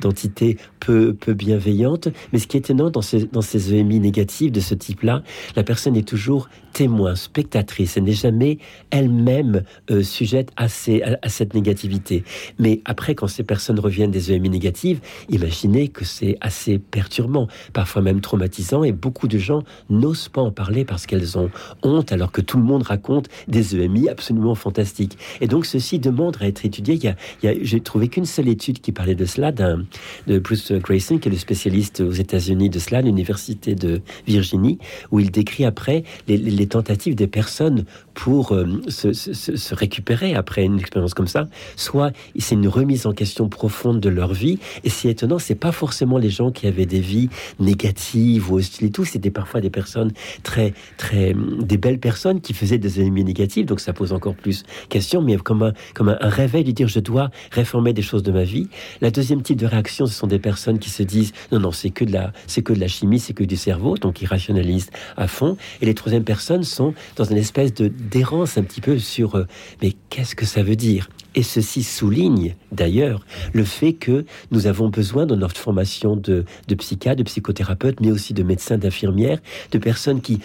d'entités 0.00 0.56
peu, 0.80 1.14
peu 1.14 1.34
bienveillantes. 1.34 2.08
Mais 2.32 2.38
ce 2.38 2.46
qui 2.46 2.56
est 2.56 2.60
étonnant 2.60 2.90
dans 2.90 3.02
ces, 3.02 3.26
dans 3.26 3.42
ces 3.42 3.74
EMI 3.74 4.00
négatives 4.00 4.52
de 4.52 4.60
ce 4.60 4.74
type-là, 4.74 5.22
la 5.56 5.62
personne 5.62 5.96
est 5.96 6.06
toujours 6.06 6.48
témoin, 6.72 7.14
spectatrice. 7.14 7.96
Elle 7.96 8.04
n'est 8.04 8.12
jamais 8.12 8.58
elle-même 8.90 9.62
euh, 9.90 10.02
sujette 10.02 10.50
à, 10.56 10.68
ces, 10.68 11.02
à, 11.02 11.28
cette 11.28 11.54
négativité. 11.54 12.24
Mais 12.58 12.80
après, 12.84 13.14
quand 13.14 13.26
ces 13.26 13.44
personnes 13.44 13.78
reviennent 13.78 14.10
des 14.10 14.32
EMI 14.32 14.48
négatives, 14.48 15.00
imaginez 15.28 15.88
que 15.88 16.04
c'est 16.04 16.36
assez 16.40 16.78
perturbant, 16.78 17.48
parfois 17.72 18.02
même 18.02 18.20
traumatisant, 18.20 18.84
et 18.84 18.92
beaucoup 18.92 19.28
de 19.28 19.38
gens 19.38 19.62
n'osent 19.90 20.28
pas 20.28 20.40
en 20.40 20.50
parler 20.50 20.84
parce 20.84 21.06
qu'elles 21.06 21.38
ont 21.38 21.50
honte, 21.82 22.12
alors 22.12 22.32
que 22.32 22.40
tout 22.40 22.58
le 22.62 22.68
monde 22.68 22.82
raconte 22.82 23.28
des 23.48 23.76
EMI 23.76 24.08
absolument 24.08 24.54
fantastiques. 24.54 25.18
Et 25.40 25.46
donc, 25.46 25.66
ceci 25.66 25.98
demande 25.98 26.36
à 26.40 26.46
être 26.46 26.64
étudié. 26.64 26.94
Il 26.94 27.04
y 27.42 27.48
a, 27.48 27.54
j'ai 27.60 27.80
trouvé 27.80 28.08
qu'une 28.08 28.24
seule 28.24 28.48
étude 28.48 28.80
qui 28.80 28.92
parlait 28.92 29.14
de 29.14 29.26
cela, 29.26 29.52
d'un, 29.52 29.84
de 30.26 30.38
Bruce 30.38 30.72
Grayson, 30.72 31.18
qui 31.18 31.28
est 31.28 31.32
le 31.32 31.38
spécialiste 31.38 32.00
aux 32.00 32.12
États-Unis 32.12 32.70
de 32.70 32.78
cela, 32.78 32.98
à 32.98 33.02
l'université 33.02 33.74
de 33.74 34.00
Virginie, 34.26 34.78
où 35.10 35.20
il 35.20 35.30
décrit 35.30 35.64
après 35.64 36.04
les, 36.28 36.36
les 36.36 36.66
tentatives 36.66 37.14
des 37.14 37.26
personnes 37.26 37.84
pour 38.14 38.52
euh, 38.52 38.66
se, 38.88 39.74
récupérer 39.74 40.34
après 40.34 40.64
une 40.64 40.78
expérience 40.78 41.14
comme 41.14 41.26
ça, 41.26 41.48
soit 41.76 42.12
c'est 42.38 42.54
une 42.54 42.68
remise 42.68 43.06
en 43.06 43.12
question 43.12 43.48
profonde 43.48 44.00
de 44.00 44.08
leur 44.08 44.32
vie. 44.32 44.58
Et 44.84 44.90
c'est 44.90 45.08
étonnant, 45.08 45.38
c'est 45.38 45.54
pas 45.54 45.72
forcément 45.72 46.18
les 46.18 46.30
gens 46.30 46.50
qui 46.50 46.66
avaient 46.66 46.86
des 46.86 47.00
vies 47.00 47.28
négatives 47.60 48.50
ou 48.50 48.56
hostiles 48.56 48.88
et 48.88 48.90
tout, 48.90 49.04
c'était 49.04 49.30
parfois 49.30 49.60
des 49.60 49.70
personnes 49.70 50.12
très, 50.42 50.74
très, 50.96 51.34
des 51.60 51.76
belles 51.76 51.98
personnes 51.98 52.40
qui 52.40 52.54
faisaient 52.54 52.78
des 52.78 53.00
ennemis 53.00 53.24
négatifs. 53.24 53.66
Donc 53.66 53.80
ça 53.80 53.92
pose 53.92 54.12
encore 54.12 54.34
plus 54.34 54.64
question, 54.88 55.22
mais 55.22 55.36
comme 55.36 55.62
un, 55.62 55.72
comme 55.94 56.16
réveil 56.20 56.64
de 56.64 56.72
dire 56.72 56.88
je 56.88 57.00
dois 57.00 57.30
réformer 57.50 57.92
des 57.92 58.02
choses 58.02 58.22
de 58.22 58.32
ma 58.32 58.44
vie. 58.44 58.68
La 59.00 59.10
deuxième 59.10 59.42
type 59.42 59.58
de 59.58 59.66
réaction, 59.66 60.06
ce 60.06 60.14
sont 60.14 60.26
des 60.26 60.38
personnes 60.38 60.78
qui 60.78 60.90
se 60.90 61.02
disent 61.02 61.32
non, 61.50 61.60
non, 61.60 61.72
c'est 61.72 61.90
que 61.90 62.04
de 62.04 62.12
la, 62.12 62.32
c'est 62.46 62.62
que 62.62 62.72
de 62.72 62.80
la 62.80 62.88
chimie, 62.88 63.18
c'est 63.18 63.34
que 63.34 63.44
du 63.44 63.56
cerveau, 63.56 63.96
donc 63.96 64.22
ils 64.22 64.26
rationalisent 64.26 64.90
à 65.16 65.28
fond. 65.28 65.56
Et 65.80 65.86
les 65.86 65.94
troisième 65.94 66.24
personnes 66.24 66.64
sont 66.64 66.94
dans 67.16 67.24
une 67.24 67.36
espèce 67.36 67.74
de 67.74 67.92
d'errance 68.02 68.58
un 68.58 68.62
petit 68.62 68.80
peu 68.80 68.98
sur 68.98 69.36
euh, 69.36 69.46
mais 69.80 69.92
qu'est-ce 70.10 70.34
que 70.34 70.44
ça 70.44 70.62
veut 70.62 70.76
dire? 70.76 71.08
Et 71.34 71.42
ceci 71.42 71.82
souligne 71.82 72.54
d'ailleurs 72.72 73.24
le 73.52 73.64
fait 73.64 73.92
que 73.92 74.24
nous 74.50 74.66
avons 74.66 74.88
besoin 74.88 75.26
dans 75.26 75.36
notre 75.36 75.60
formation 75.60 76.16
de, 76.16 76.44
de 76.68 76.74
psychiatre, 76.74 77.16
de 77.16 77.22
psychothérapeute, 77.22 78.00
mais 78.00 78.10
aussi 78.10 78.34
de 78.34 78.42
médecins, 78.42 78.78
d'infirmières, 78.78 79.38
de 79.70 79.78
personnes 79.78 80.20
qui, 80.20 80.40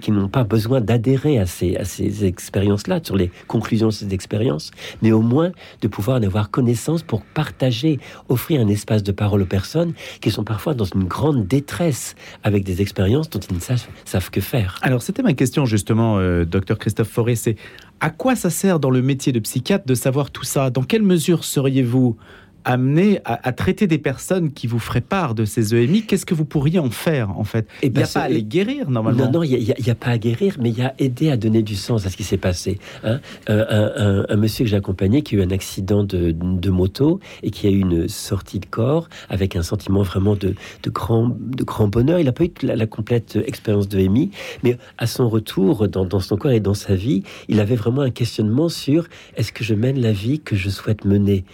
qui 0.00 0.10
n'ont 0.10 0.28
pas 0.28 0.44
besoin 0.44 0.80
d'adhérer 0.80 1.38
à 1.38 1.46
ces, 1.46 1.76
à 1.76 1.84
ces 1.84 2.24
expériences-là, 2.24 3.00
sur 3.02 3.16
les 3.16 3.30
conclusions 3.46 3.88
de 3.88 3.92
ces 3.92 4.12
expériences, 4.12 4.70
mais 5.02 5.12
au 5.12 5.22
moins 5.22 5.52
de 5.80 5.88
pouvoir 5.88 6.18
en 6.18 6.22
avoir 6.22 6.50
connaissance 6.50 7.02
pour 7.02 7.22
partager, 7.22 7.98
offrir 8.28 8.60
un 8.60 8.68
espace 8.68 9.02
de 9.02 9.12
parole 9.12 9.42
aux 9.42 9.46
personnes 9.46 9.92
qui 10.20 10.30
sont 10.30 10.44
parfois 10.44 10.74
dans 10.74 10.84
une 10.84 11.04
grande 11.04 11.46
détresse 11.46 12.14
avec 12.42 12.64
des 12.64 12.82
expériences 12.82 13.30
dont 13.30 13.40
ils 13.40 13.54
ne 13.54 13.60
savent, 13.60 13.86
savent 14.04 14.30
que 14.30 14.40
faire. 14.40 14.78
Alors 14.82 15.02
c'était 15.02 15.22
ma 15.22 15.34
question 15.34 15.66
justement, 15.66 16.18
euh, 16.18 16.44
docteur 16.44 16.78
Christophe 16.78 17.08
Forêt, 17.08 17.36
c'est 17.36 17.56
à 18.00 18.10
quoi 18.10 18.36
ça 18.36 18.50
sert 18.50 18.80
dans 18.80 18.90
le 18.90 19.02
métier 19.02 19.32
de 19.32 19.40
psychiatre 19.40 19.86
de 19.86 19.94
savoir 19.94 20.30
tout 20.30 20.44
ça? 20.44 20.70
Dans 20.70 20.82
quelle 20.82 21.02
mesure 21.02 21.44
seriez-vous 21.44 22.16
amené 22.68 23.20
à, 23.24 23.52
traiter 23.52 23.86
des 23.86 23.96
personnes 23.96 24.52
qui 24.52 24.66
vous 24.66 24.78
feraient 24.78 25.00
part 25.00 25.34
de 25.34 25.46
ces 25.46 25.74
EMI, 25.74 26.02
qu'est-ce 26.02 26.26
que 26.26 26.34
vous 26.34 26.44
pourriez 26.44 26.78
en 26.78 26.90
faire 26.90 27.30
en 27.38 27.44
fait? 27.44 27.66
Eh 27.82 27.86
Il 27.86 27.92
n'y 27.94 28.02
a 28.02 28.06
pas 28.06 28.20
à 28.20 28.28
les 28.28 28.42
guérir 28.42 28.90
normalement. 28.90 29.24
Non, 29.24 29.38
non, 29.38 29.42
il 29.42 29.58
n'y 29.58 29.90
a, 29.90 29.94
pas 29.94 30.08
à 30.08 30.18
guérir, 30.18 30.56
mais 30.60 30.68
il 30.68 30.78
y 30.78 30.82
a 30.82 30.94
aider 30.98 31.30
à 31.30 31.38
donner 31.38 31.62
du 31.62 31.74
sens 31.74 32.04
à 32.04 32.10
ce 32.10 32.16
qui 32.18 32.24
s'est 32.24 32.36
passé. 32.36 32.78
Hein. 33.04 33.20
un, 33.46 34.36
monsieur 34.36 34.64
que 34.64 34.70
j'ai 34.70 34.76
accompagné 34.76 35.22
qui 35.22 35.36
a 35.36 35.38
eu 35.38 35.42
un 35.42 35.50
accident 35.50 36.04
de, 36.04 36.70
moto 36.70 37.20
et 37.42 37.50
qui 37.50 37.66
a 37.66 37.70
eu 37.70 37.80
une 37.80 38.06
sortie 38.06 38.60
de 38.60 38.66
corps 38.66 39.08
avec 39.30 39.56
un 39.56 39.62
sentiment 39.62 40.02
vraiment 40.02 40.36
de, 40.36 40.54
grand, 40.88 41.34
de 41.40 41.64
grand 41.64 41.88
bonheur. 41.88 42.20
Il 42.20 42.26
n'a 42.26 42.32
pas 42.32 42.44
eu 42.44 42.52
la, 42.62 42.86
complète 42.86 43.38
expérience 43.46 43.88
de 43.88 43.98
EMI, 43.98 44.30
mais 44.62 44.76
à 44.98 45.06
son 45.06 45.30
retour 45.30 45.88
dans, 45.88 46.04
dans 46.04 46.20
son 46.20 46.36
corps 46.36 46.50
et 46.50 46.60
dans 46.60 46.74
sa 46.74 46.94
vie, 46.94 47.22
il 47.48 47.60
avait 47.60 47.76
vraiment 47.76 48.02
un 48.02 48.10
questionnement 48.10 48.68
sur 48.68 49.06
est-ce 49.36 49.52
que 49.52 49.64
je 49.64 49.72
mène 49.72 49.98
la 49.98 50.12
vie 50.12 50.40
que 50.40 50.54
je 50.54 50.68
souhaite 50.68 51.06
mener? 51.06 51.44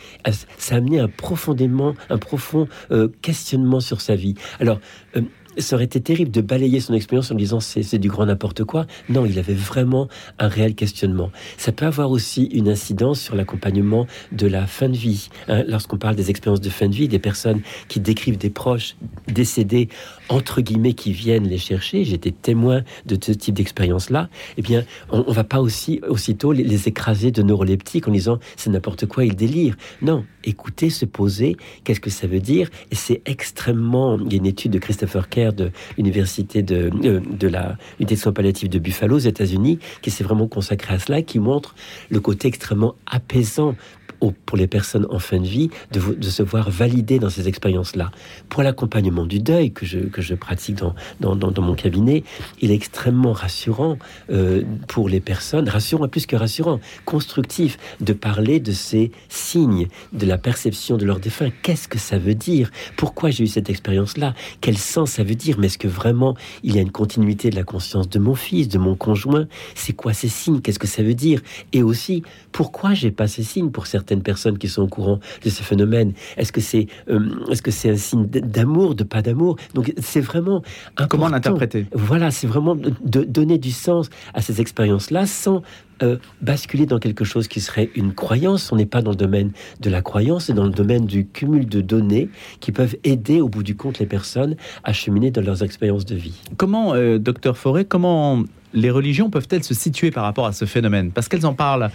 Ça 0.59 0.75
a 0.75 0.79
amené 0.79 1.04
un 1.05 1.09
profondément, 1.09 1.95
un 2.11 2.19
profond 2.19 2.67
euh, 2.91 3.09
questionnement 3.23 3.81
sur 3.81 4.01
sa 4.01 4.17
vie. 4.17 4.35
Alors, 4.61 4.81
euh, 5.17 5.23
ça 5.59 5.77
aurait 5.77 5.85
été 5.85 6.01
terrible 6.01 6.31
de 6.31 6.41
balayer 6.41 6.81
son 6.81 6.95
expérience 6.95 7.31
en 7.31 7.35
disant 7.35 7.61
c'est 7.61 7.99
du 7.99 8.09
grand 8.09 8.27
n'importe 8.27 8.65
quoi. 8.65 8.87
Non, 9.09 9.25
il 9.25 9.39
avait 9.39 9.55
vraiment 9.55 10.09
un 10.39 10.49
réel 10.49 10.75
questionnement. 10.75 11.31
Ça 11.59 11.73
peut 11.73 11.87
avoir 11.87 12.11
aussi 12.11 12.45
une 12.47 12.69
incidence 12.69 13.21
sur 13.21 13.37
l'accompagnement 13.37 14.07
de 14.33 14.47
la 14.47 14.67
fin 14.67 14.89
de 14.89 14.97
vie. 14.97 15.29
Hein. 15.49 15.63
Lorsqu'on 15.69 15.99
parle 15.99 16.17
des 16.17 16.31
expériences 16.31 16.61
de 16.61 16.71
fin 16.71 16.89
de 16.89 16.95
vie, 16.95 17.09
des 17.09 17.19
personnes 17.19 17.61
qui 17.89 18.01
décrivent 18.01 18.39
des 18.39 18.51
proches 18.51 18.97
décédés, 19.29 19.89
entre 20.29 20.61
guillemets, 20.61 20.95
qui 20.95 21.13
viennent 21.13 21.49
les 21.49 21.59
chercher, 21.59 22.05
j'étais 22.05 22.31
témoin 22.31 22.83
de 23.07 23.17
ce 23.21 23.33
type 23.33 23.55
d'expérience-là, 23.55 24.29
eh 24.57 24.63
bien, 24.63 24.85
on, 25.11 25.19
ne 25.19 25.33
va 25.33 25.45
pas 25.45 25.61
aussi 25.61 26.01
aussitôt 26.09 26.53
les, 26.53 26.89
écraser 26.89 27.31
de 27.31 27.43
neuroleptiques 27.43 28.09
en 28.09 28.11
disant 28.11 28.39
c'est 28.57 28.71
n'importe 28.71 29.07
quoi, 29.07 29.25
ils 29.25 29.37
délirent. 29.37 29.77
Non, 30.03 30.25
écouter, 30.45 30.91
se 30.91 31.05
poser, 31.05 31.57
qu'est-ce 31.85 32.01
que 32.01 32.11
ça 32.11 32.27
veut 32.27 32.41
dire? 32.41 32.71
Et 32.91 32.95
c'est 32.95 33.23
extrêmement... 33.27 34.19
Il 34.19 34.33
y 34.33 34.35
a 34.35 34.39
une 34.39 34.47
étude 34.47 34.73
de 34.73 34.79
Christopher 34.79 35.29
Kerr 35.29 35.53
de 35.53 35.71
l'université 35.97 36.63
de, 36.63 36.91
euh, 37.05 37.21
de 37.21 37.49
la 37.49 37.77
de 38.01 38.15
soins 38.17 38.33
palliatifs 38.33 38.69
de 38.69 38.79
Buffalo 38.79 39.17
aux 39.17 39.19
États-Unis 39.19 39.79
qui 40.03 40.11
s'est 40.11 40.25
vraiment 40.25 40.47
consacré 40.47 40.95
à 40.95 40.99
cela, 40.99 41.23
qui 41.23 41.39
montre 41.39 41.75
le 42.11 42.21
côté 42.21 42.49
extrêmement 42.49 42.95
apaisant 43.07 43.75
pour 44.21 44.57
les 44.57 44.67
personnes 44.67 45.07
en 45.11 45.19
fin 45.19 45.39
de 45.39 45.47
vie 45.47 45.71
de, 45.93 46.01
de 46.15 46.29
se 46.29 46.43
voir 46.43 46.71
valider 46.71 47.19
dans 47.19 47.31
ces 47.31 47.49
expériences-là. 47.49 48.11
Pour 48.49 48.63
l'accompagnement 48.63 49.27
du 49.27 49.41
deuil 49.41 49.73
que 49.73 49.87
je, 49.87 49.99
que 49.99 50.23
je 50.23 50.35
pratique 50.35 50.77
dans, 51.21 51.37
dans, 51.37 51.63
mon 51.63 51.75
cabinet, 51.75 52.25
il 52.61 52.71
est 52.71 52.75
extrêmement 52.75 53.33
rassurant 53.33 53.99
euh, 54.31 54.63
pour 54.89 55.09
les 55.09 55.21
personnes, 55.21 55.69
rassurant 55.69 56.09
plus 56.09 56.27
que 56.27 56.37
rassurant, 56.37 56.81
constructif 57.05 57.79
de 58.01 58.13
parler 58.13 58.61
de 58.61 58.73
ces 58.73 59.11
signes, 59.29 59.89
de 60.13 60.27
la 60.27 60.39
perception 60.39 60.97
de 60.97 61.05
leur 61.05 61.21
défunt. 61.21 61.51
Qu'est-ce 61.63 61.89
que 61.89 61.99
ça 61.99 62.19
veut 62.19 62.35
dire? 62.35 62.71
Pourquoi 62.97 63.31
j'ai 63.31 63.45
eu 63.45 63.49
cette 63.49 63.71
expérience-là? 63.71 64.35
Quel 64.61 64.79
sens 64.79 65.13
ça 65.13 65.25
veut 65.25 65.35
dire? 65.35 65.59
Mais 65.59 65.67
est-ce 65.67 65.79
que 65.79 65.89
vraiment 65.89 66.37
il 66.63 66.75
y 66.75 66.79
a 66.79 66.83
une 66.83 66.93
continuité 66.93 67.51
de 67.51 67.57
la 67.57 67.65
conscience 67.65 68.09
de 68.09 68.19
mon 68.19 68.35
fils, 68.35 68.69
de 68.69 68.79
mon 68.79 68.95
conjoint? 68.95 69.47
C'est 69.75 69.93
quoi 69.93 70.13
ces 70.13 70.29
signes? 70.29 70.61
Qu'est-ce 70.61 70.79
que 70.79 70.87
ça 70.87 71.03
veut 71.03 71.15
dire? 71.15 71.41
Et 71.73 71.83
aussi, 71.83 72.23
pourquoi 72.53 72.95
j'ai 72.95 73.11
pas 73.11 73.27
ces 73.27 73.43
signes 73.43 73.71
pour 73.71 73.87
certaines 74.05 74.23
personnes 74.23 74.59
qui 74.59 74.69
sont 74.69 74.83
au 74.83 74.87
courant 74.87 75.19
de 75.43 75.49
ce 75.49 75.63
phénomène. 75.63 76.13
Est-ce 76.37 76.53
que 76.53 76.61
c'est 76.61 76.89
euh, 77.09 77.51
est-ce 77.51 77.63
que 77.63 77.71
c'est 77.71 77.91
un 77.91 77.97
signe 77.97 78.27
d'amour, 78.27 78.95
de 78.95 79.03
pas 79.03 79.23
d'amour? 79.23 79.57
Donc 79.73 79.95
c'est 79.99 80.21
vraiment 80.21 80.63
comment 81.09 81.29
l'interpréter? 81.29 81.87
Voilà, 81.93 82.31
c'est 82.31 82.47
vraiment 82.47 82.77
de 82.77 83.25
donner 83.25 83.57
du 83.57 83.71
sens 83.71 84.11
à 84.35 84.43
ces 84.43 84.61
expériences-là 84.61 85.25
sans 85.27 85.63
euh, 86.03 86.19
basculer 86.43 86.85
dans 86.85 86.99
quelque 86.99 87.25
chose 87.25 87.49
qui 87.49 87.61
serait 87.61 87.89
une 87.95 88.13
croyance. 88.13 88.73
On 88.73 88.77
n'est 88.77 88.85
pas 88.85 89.01
dans 89.01 89.13
le 89.13 89.17
domaine 89.17 89.53
de 89.81 89.89
la 89.89 90.03
croyance, 90.03 90.47
c'est 90.47 90.53
dans 90.53 90.65
le 90.65 90.71
domaine 90.71 91.07
du 91.07 91.27
cumul 91.27 91.67
de 91.67 91.81
données 91.81 92.29
qui 92.61 92.73
peuvent 92.73 92.97
aider 93.05 93.41
au 93.41 93.49
bout 93.49 93.63
du 93.63 93.75
compte 93.75 93.99
les 94.01 94.07
personnes 94.07 94.57
à 94.83 94.93
cheminer 94.93 95.31
dans 95.31 95.41
leurs 95.41 95.63
expériences 95.63 96.05
de 96.05 96.15
vie. 96.15 96.43
Comment, 96.59 96.95
euh, 96.95 97.19
docteur 97.19 97.57
Forêt, 97.57 97.87
comment 97.87 98.43
les 98.75 98.91
religions 98.91 99.31
peuvent-elles 99.31 99.65
se 99.65 99.73
situer 99.73 100.11
par 100.11 100.25
rapport 100.25 100.47
à 100.47 100.53
ce 100.53 100.67
phénomène? 100.67 101.11
Parce 101.11 101.29
qu'elles 101.29 101.47
en 101.47 101.55
parlent, 101.55 101.91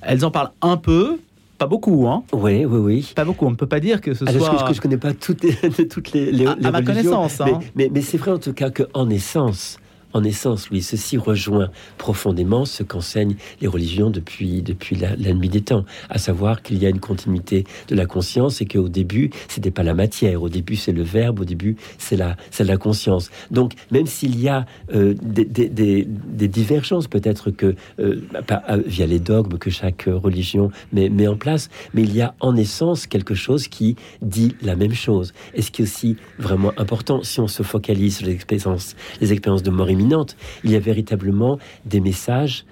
elles 0.00 0.24
en 0.24 0.30
parlent 0.30 0.52
un 0.62 0.76
peu, 0.76 1.18
pas 1.60 1.66
beaucoup, 1.66 2.08
hein 2.08 2.24
Oui, 2.32 2.64
oui, 2.64 2.78
oui. 2.78 3.12
Pas 3.14 3.26
beaucoup. 3.26 3.44
On 3.44 3.50
ne 3.50 3.54
peut 3.54 3.66
pas 3.66 3.80
dire 3.80 4.00
que 4.00 4.14
ce 4.14 4.24
soit. 4.24 4.32
que 4.32 4.72
je, 4.72 4.78
ne 4.78 4.80
connais 4.80 4.96
pas 4.96 5.12
toutes 5.12 5.42
les, 5.42 5.86
toutes 5.88 6.12
les, 6.12 6.46
à, 6.46 6.52
à 6.52 6.70
ma 6.70 6.80
connaissance, 6.80 7.38
hein. 7.42 7.60
mais, 7.76 7.90
mais 7.92 8.00
c'est 8.00 8.16
vrai 8.16 8.30
en 8.30 8.38
tout 8.38 8.54
cas 8.54 8.70
qu'en 8.70 9.10
essence, 9.10 9.78
en 10.12 10.24
essence, 10.24 10.70
lui, 10.70 10.82
ceci 10.82 11.16
rejoint 11.16 11.70
profondément 11.98 12.64
ce 12.64 12.82
qu'enseignent 12.82 13.36
les 13.60 13.68
religions 13.68 14.10
depuis, 14.10 14.62
depuis 14.62 14.96
la, 14.96 15.16
nuit 15.16 15.48
des 15.48 15.60
temps, 15.60 15.84
à 16.08 16.18
savoir 16.18 16.62
qu'il 16.62 16.78
y 16.78 16.86
a 16.86 16.88
une 16.88 17.00
continuité 17.00 17.64
de 17.88 17.94
la 17.94 18.06
conscience 18.06 18.60
et 18.60 18.66
qu'au 18.66 18.88
début, 18.88 19.30
c'était 19.48 19.70
pas 19.70 19.82
la 19.82 19.94
matière, 19.94 20.42
au 20.42 20.48
début 20.48 20.76
c'est 20.76 20.92
le 20.92 21.02
verbe, 21.02 21.40
au 21.40 21.44
début 21.44 21.76
c'est 21.98 22.16
la, 22.16 22.36
la 22.58 22.76
conscience. 22.76 23.30
Donc, 23.50 23.74
même 23.90 24.06
s'il 24.06 24.40
y 24.40 24.48
a 24.48 24.66
euh, 24.94 25.14
des, 25.20 26.48
divergences, 26.48 27.08
peut-être 27.08 27.50
que 27.50 27.74
euh, 28.00 28.20
euh, 28.50 28.82
via 28.86 29.06
les 29.06 29.18
dogmes 29.18 29.58
que 29.58 29.70
chaque 29.70 30.08
religion 30.08 30.70
met, 30.92 31.10
en 31.26 31.36
place, 31.36 31.68
mais 31.94 32.02
il 32.02 32.14
y 32.14 32.22
a 32.22 32.34
en 32.40 32.56
essence 32.56 33.06
quelque 33.06 33.34
chose 33.34 33.68
qui 33.68 33.96
dit 34.22 34.56
la 34.62 34.74
même 34.74 34.94
chose. 34.94 35.32
Et 35.54 35.62
ce 35.62 35.70
qui 35.70 35.82
est 35.82 35.84
aussi 35.84 36.16
vraiment 36.38 36.72
important, 36.76 37.22
si 37.22 37.40
on 37.40 37.48
se 37.48 37.62
focalise 37.62 38.18
sur 38.18 38.26
les 38.26 38.32
expériences, 38.32 38.96
les 39.20 39.32
expériences 39.32 39.62
de 39.62 39.70
mort 39.70 39.90
il 40.64 40.70
y 40.70 40.76
a 40.76 40.80
véritablement 40.80 41.58
des 41.84 42.00
messages 42.00 42.64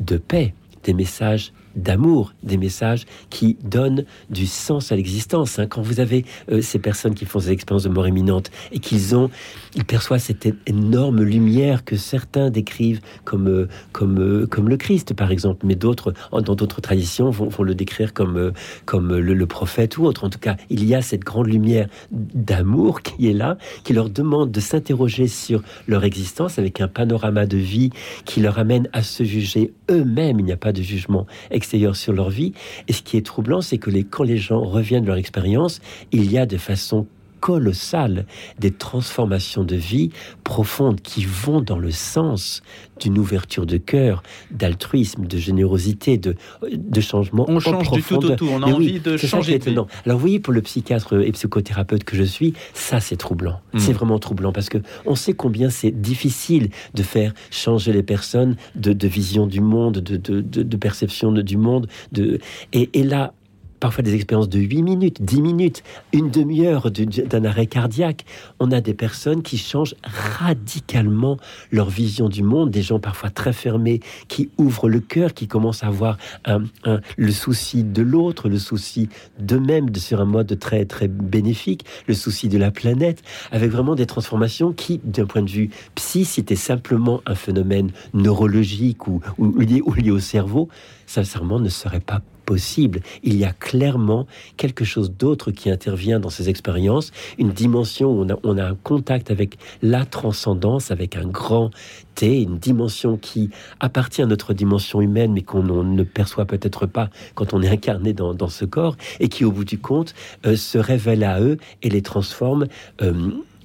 de 0.00 0.16
paix, 0.16 0.54
des 0.84 0.94
messages 0.94 1.52
d'amour, 1.78 2.34
des 2.42 2.56
messages 2.56 3.06
qui 3.30 3.56
donnent 3.62 4.04
du 4.30 4.46
sens 4.46 4.92
à 4.92 4.96
l'existence. 4.96 5.58
Hein. 5.58 5.66
Quand 5.66 5.82
vous 5.82 6.00
avez 6.00 6.24
euh, 6.50 6.60
ces 6.60 6.78
personnes 6.78 7.14
qui 7.14 7.24
font 7.24 7.38
des 7.38 7.50
expériences 7.50 7.84
de 7.84 7.88
mort 7.88 8.06
imminente 8.06 8.50
et 8.72 8.78
qu'ils 8.78 9.14
ont, 9.14 9.30
ils 9.74 9.84
perçoivent 9.84 10.20
cette 10.20 10.48
énorme 10.66 11.22
lumière 11.22 11.84
que 11.84 11.96
certains 11.96 12.50
décrivent 12.50 13.00
comme 13.24 13.48
euh, 13.48 13.68
comme 13.92 14.18
euh, 14.18 14.46
comme 14.46 14.68
le 14.68 14.76
Christ, 14.76 15.14
par 15.14 15.30
exemple, 15.30 15.66
mais 15.66 15.74
d'autres, 15.74 16.12
dans 16.32 16.54
d'autres 16.54 16.80
traditions, 16.80 17.30
vont, 17.30 17.62
le 17.62 17.74
décrire 17.74 18.12
comme 18.12 18.52
comme 18.84 19.16
le, 19.16 19.46
prophète 19.46 19.96
ou 19.98 20.04
autre. 20.04 20.24
En 20.24 20.30
tout 20.30 20.38
cas, 20.38 20.56
il 20.70 20.84
y 20.84 20.94
a 20.94 21.02
cette 21.02 21.22
grande 21.22 21.46
lumière 21.46 21.88
d'amour 22.10 23.02
qui 23.02 23.28
est 23.28 23.32
là, 23.32 23.56
qui 23.84 23.92
leur 23.92 24.10
demande 24.10 24.50
de 24.50 24.60
s'interroger 24.60 25.26
sur 25.26 25.62
leur 25.86 26.04
existence 26.04 26.58
avec 26.58 26.80
un 26.80 26.88
panorama 26.88 27.46
de 27.46 27.56
vie 27.56 27.90
qui 28.24 28.40
leur 28.40 28.58
amène 28.58 28.88
à 28.92 29.02
se 29.02 29.24
juger 29.24 29.72
eux-mêmes. 29.90 30.40
Il 30.40 30.44
n'y 30.44 30.52
a 30.52 30.56
pas 30.56 30.72
de 30.72 30.82
jugement 30.82 31.26
extérieur 31.50 31.96
sur 31.96 32.12
leur 32.12 32.30
vie. 32.30 32.52
Et 32.88 32.92
ce 32.92 33.02
qui 33.02 33.16
est 33.16 33.26
troublant, 33.26 33.60
c'est 33.60 33.78
que 33.78 33.90
les, 33.90 34.04
quand 34.04 34.24
les 34.24 34.38
gens 34.38 34.60
reviennent 34.60 35.02
de 35.02 35.08
leur 35.08 35.16
expérience, 35.16 35.80
il 36.12 36.30
y 36.30 36.38
a 36.38 36.46
de 36.46 36.56
façon 36.56 37.06
colossale 37.40 38.26
des 38.58 38.70
transformations 38.70 39.64
de 39.64 39.76
vie 39.76 40.10
profondes 40.44 41.00
qui 41.00 41.24
vont 41.24 41.60
dans 41.60 41.78
le 41.78 41.90
sens 41.90 42.62
d'une 43.00 43.18
ouverture 43.18 43.66
de 43.66 43.76
cœur, 43.76 44.22
d'altruisme, 44.50 45.26
de 45.26 45.38
générosité, 45.38 46.18
de, 46.18 46.34
de 46.72 47.00
changement. 47.00 47.44
On 47.48 47.60
change 47.60 47.90
du 47.90 48.02
tout 48.02 48.16
au 48.16 48.36
tout, 48.36 48.48
on 48.50 48.62
a 48.62 48.66
envie 48.66 49.00
de 49.00 49.16
changer. 49.16 49.58
De 49.58 49.70
Alors 49.70 49.86
vous 50.06 50.18
voyez, 50.18 50.40
pour 50.40 50.52
le 50.52 50.62
psychiatre 50.62 51.20
et 51.20 51.32
psychothérapeute 51.32 52.04
que 52.04 52.16
je 52.16 52.24
suis, 52.24 52.54
ça 52.74 53.00
c'est 53.00 53.16
troublant. 53.16 53.60
Hmm. 53.72 53.78
C'est 53.78 53.92
vraiment 53.92 54.18
troublant 54.18 54.52
parce 54.52 54.68
que 54.68 54.78
on 55.06 55.14
sait 55.14 55.34
combien 55.34 55.70
c'est 55.70 55.90
difficile 55.90 56.70
de 56.94 57.02
faire 57.02 57.34
changer 57.50 57.92
les 57.92 58.02
personnes 58.02 58.56
de, 58.74 58.92
de 58.92 59.08
vision 59.08 59.46
du 59.46 59.60
monde, 59.60 59.98
de, 59.98 60.16
de, 60.16 60.40
de 60.40 60.76
perception 60.76 61.32
du 61.32 61.56
monde. 61.56 61.88
De... 62.12 62.38
Et, 62.72 62.90
et 62.94 63.04
là, 63.04 63.32
parfois 63.80 64.02
des 64.02 64.14
expériences 64.14 64.48
de 64.48 64.58
8 64.58 64.82
minutes, 64.82 65.22
10 65.22 65.42
minutes, 65.42 65.82
une 66.12 66.30
demi-heure 66.30 66.90
d'un 66.90 67.44
arrêt 67.44 67.66
cardiaque. 67.66 68.24
On 68.60 68.72
a 68.72 68.80
des 68.80 68.94
personnes 68.94 69.42
qui 69.42 69.58
changent 69.58 69.94
radicalement 70.04 71.38
leur 71.70 71.88
vision 71.88 72.28
du 72.28 72.42
monde, 72.42 72.70
des 72.70 72.82
gens 72.82 72.98
parfois 72.98 73.30
très 73.30 73.52
fermés, 73.52 74.00
qui 74.28 74.50
ouvrent 74.58 74.88
le 74.88 75.00
cœur, 75.00 75.34
qui 75.34 75.48
commencent 75.48 75.84
à 75.84 75.88
avoir 75.88 76.18
le 76.46 77.32
souci 77.32 77.84
de 77.84 78.02
l'autre, 78.02 78.48
le 78.48 78.58
souci 78.58 79.08
d'eux-mêmes 79.38 79.94
sur 79.96 80.20
un 80.20 80.24
mode 80.24 80.58
très, 80.58 80.84
très 80.84 81.08
bénéfique, 81.08 81.84
le 82.06 82.14
souci 82.14 82.48
de 82.48 82.58
la 82.58 82.70
planète, 82.70 83.22
avec 83.50 83.70
vraiment 83.70 83.94
des 83.94 84.06
transformations 84.06 84.72
qui, 84.72 85.00
d'un 85.04 85.26
point 85.26 85.42
de 85.42 85.50
vue 85.50 85.70
psy, 85.94 86.24
c'était 86.24 86.56
simplement 86.56 87.20
un 87.26 87.34
phénomène 87.34 87.90
neurologique 88.14 89.06
ou, 89.06 89.20
lié, 89.58 89.82
ou 89.84 89.92
lié 89.92 90.10
au 90.10 90.20
cerveau, 90.20 90.68
sincèrement, 91.06 91.60
ne 91.60 91.68
serait 91.68 92.00
pas 92.00 92.22
possible. 92.48 93.00
Il 93.22 93.36
y 93.36 93.44
a 93.44 93.52
clairement 93.52 94.26
quelque 94.56 94.82
chose 94.82 95.12
d'autre 95.12 95.50
qui 95.50 95.68
intervient 95.68 96.18
dans 96.18 96.30
ces 96.30 96.48
expériences, 96.48 97.12
une 97.36 97.50
dimension 97.50 98.10
où 98.10 98.26
on 98.42 98.56
a, 98.56 98.64
un 98.64 98.74
contact 98.74 99.30
avec 99.30 99.58
la 99.82 100.06
transcendance, 100.06 100.90
avec 100.90 101.14
un 101.14 101.26
grand 101.26 101.70
T, 102.14 102.40
une 102.40 102.56
dimension 102.56 103.18
qui 103.18 103.50
appartient 103.80 104.22
à 104.22 104.26
notre 104.26 104.54
dimension 104.54 105.02
humaine, 105.02 105.34
mais 105.34 105.42
qu'on 105.42 105.62
ne 105.62 106.02
perçoit 106.04 106.46
peut-être 106.46 106.86
pas 106.86 107.10
quand 107.34 107.52
on 107.52 107.60
est 107.60 107.68
incarné 107.68 108.14
dans, 108.14 108.32
dans, 108.32 108.48
ce 108.48 108.64
corps, 108.64 108.96
et 109.20 109.28
qui, 109.28 109.44
au 109.44 109.52
bout 109.52 109.66
du 109.66 109.78
compte, 109.78 110.14
euh, 110.46 110.56
se 110.56 110.78
révèle 110.78 111.24
à 111.24 111.42
eux 111.42 111.58
et 111.82 111.90
les 111.90 112.00
transforme. 112.00 112.66
Euh, 113.02 113.12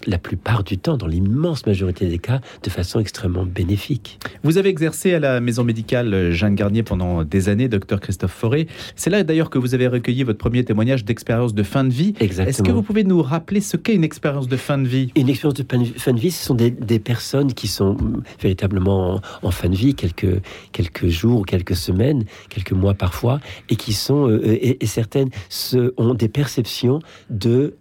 la 0.08 0.18
plupart 0.18 0.63
du 0.63 0.78
temps, 0.78 0.98
dans 0.98 1.08
l'immense 1.08 1.66
majorité 1.66 2.08
des 2.08 2.20
cas, 2.20 2.42
de 2.63 2.70
façon 2.70 3.00
extrêmement 3.00 3.46
bénéfique. 3.46 4.20
Vous 4.44 4.58
avez 4.58 4.70
exercé 4.70 5.13
à 5.13 5.20
la 5.20 5.39
maison 5.39 5.63
médicale 5.63 6.32
Jeanne 6.32 6.56
Garnier 6.56 6.84
pendant 6.84 7.24
des 7.24 7.50
années, 7.50 7.68
docteur 7.68 8.00
Christophe 8.00 8.34
Forêt. 8.34 8.68
C'est 8.96 9.10
là 9.10 9.24
d'ailleurs 9.24 9.50
que 9.50 9.58
vous 9.58 9.74
avez 9.74 9.88
recueilli 9.88 10.24
votre 10.24 10.39
premier 10.39 10.63
témoignage 10.63 11.06
d'expérience 11.06 11.54
de 11.54 11.63
fin 11.63 11.84
de 11.84 11.92
vie. 11.92 12.13
Exactement. 12.20 12.50
Est-ce 12.50 12.63
que 12.63 12.72
vous 12.72 12.84
pouvez 12.84 13.04
nous 13.04 13.22
rappeler 13.22 13.62
ce 13.62 13.78
qu'est 13.78 13.96
une 13.96 14.04
expérience 14.04 14.48
de 14.48 14.58
fin 14.58 14.78
de 14.78 14.88
vie? 14.88 15.12
Une 15.16 15.30
expérience 15.30 15.56
de 15.56 15.66
fin 15.98 16.13
de 16.13 16.20
vie, 16.20 16.32
ce 16.32 16.46
sont 16.46 16.56
des, 16.56 17.00
personnes 17.00 17.54
qui 17.54 17.68
sont 17.68 17.98
véritablement 18.39 19.20
en, 19.42 19.52
fin 19.52 19.70
de 19.70 19.76
vie, 19.76 19.96
quelques, 19.96 20.42
quelques 20.72 21.08
jours, 21.08 21.46
quelques 21.46 21.76
semaines, 21.76 22.24
quelques 22.50 22.72
mois 22.72 22.94
parfois, 22.94 23.39
et 23.70 23.76
qui 23.76 23.94
sont, 23.94 24.30
euh, 24.30 24.42
et, 24.46 24.84
et 24.84 24.88
certaines 24.88 25.30
ont 25.98 26.13
des 26.13 26.30
perceptions 26.30 27.00
de 27.30 27.76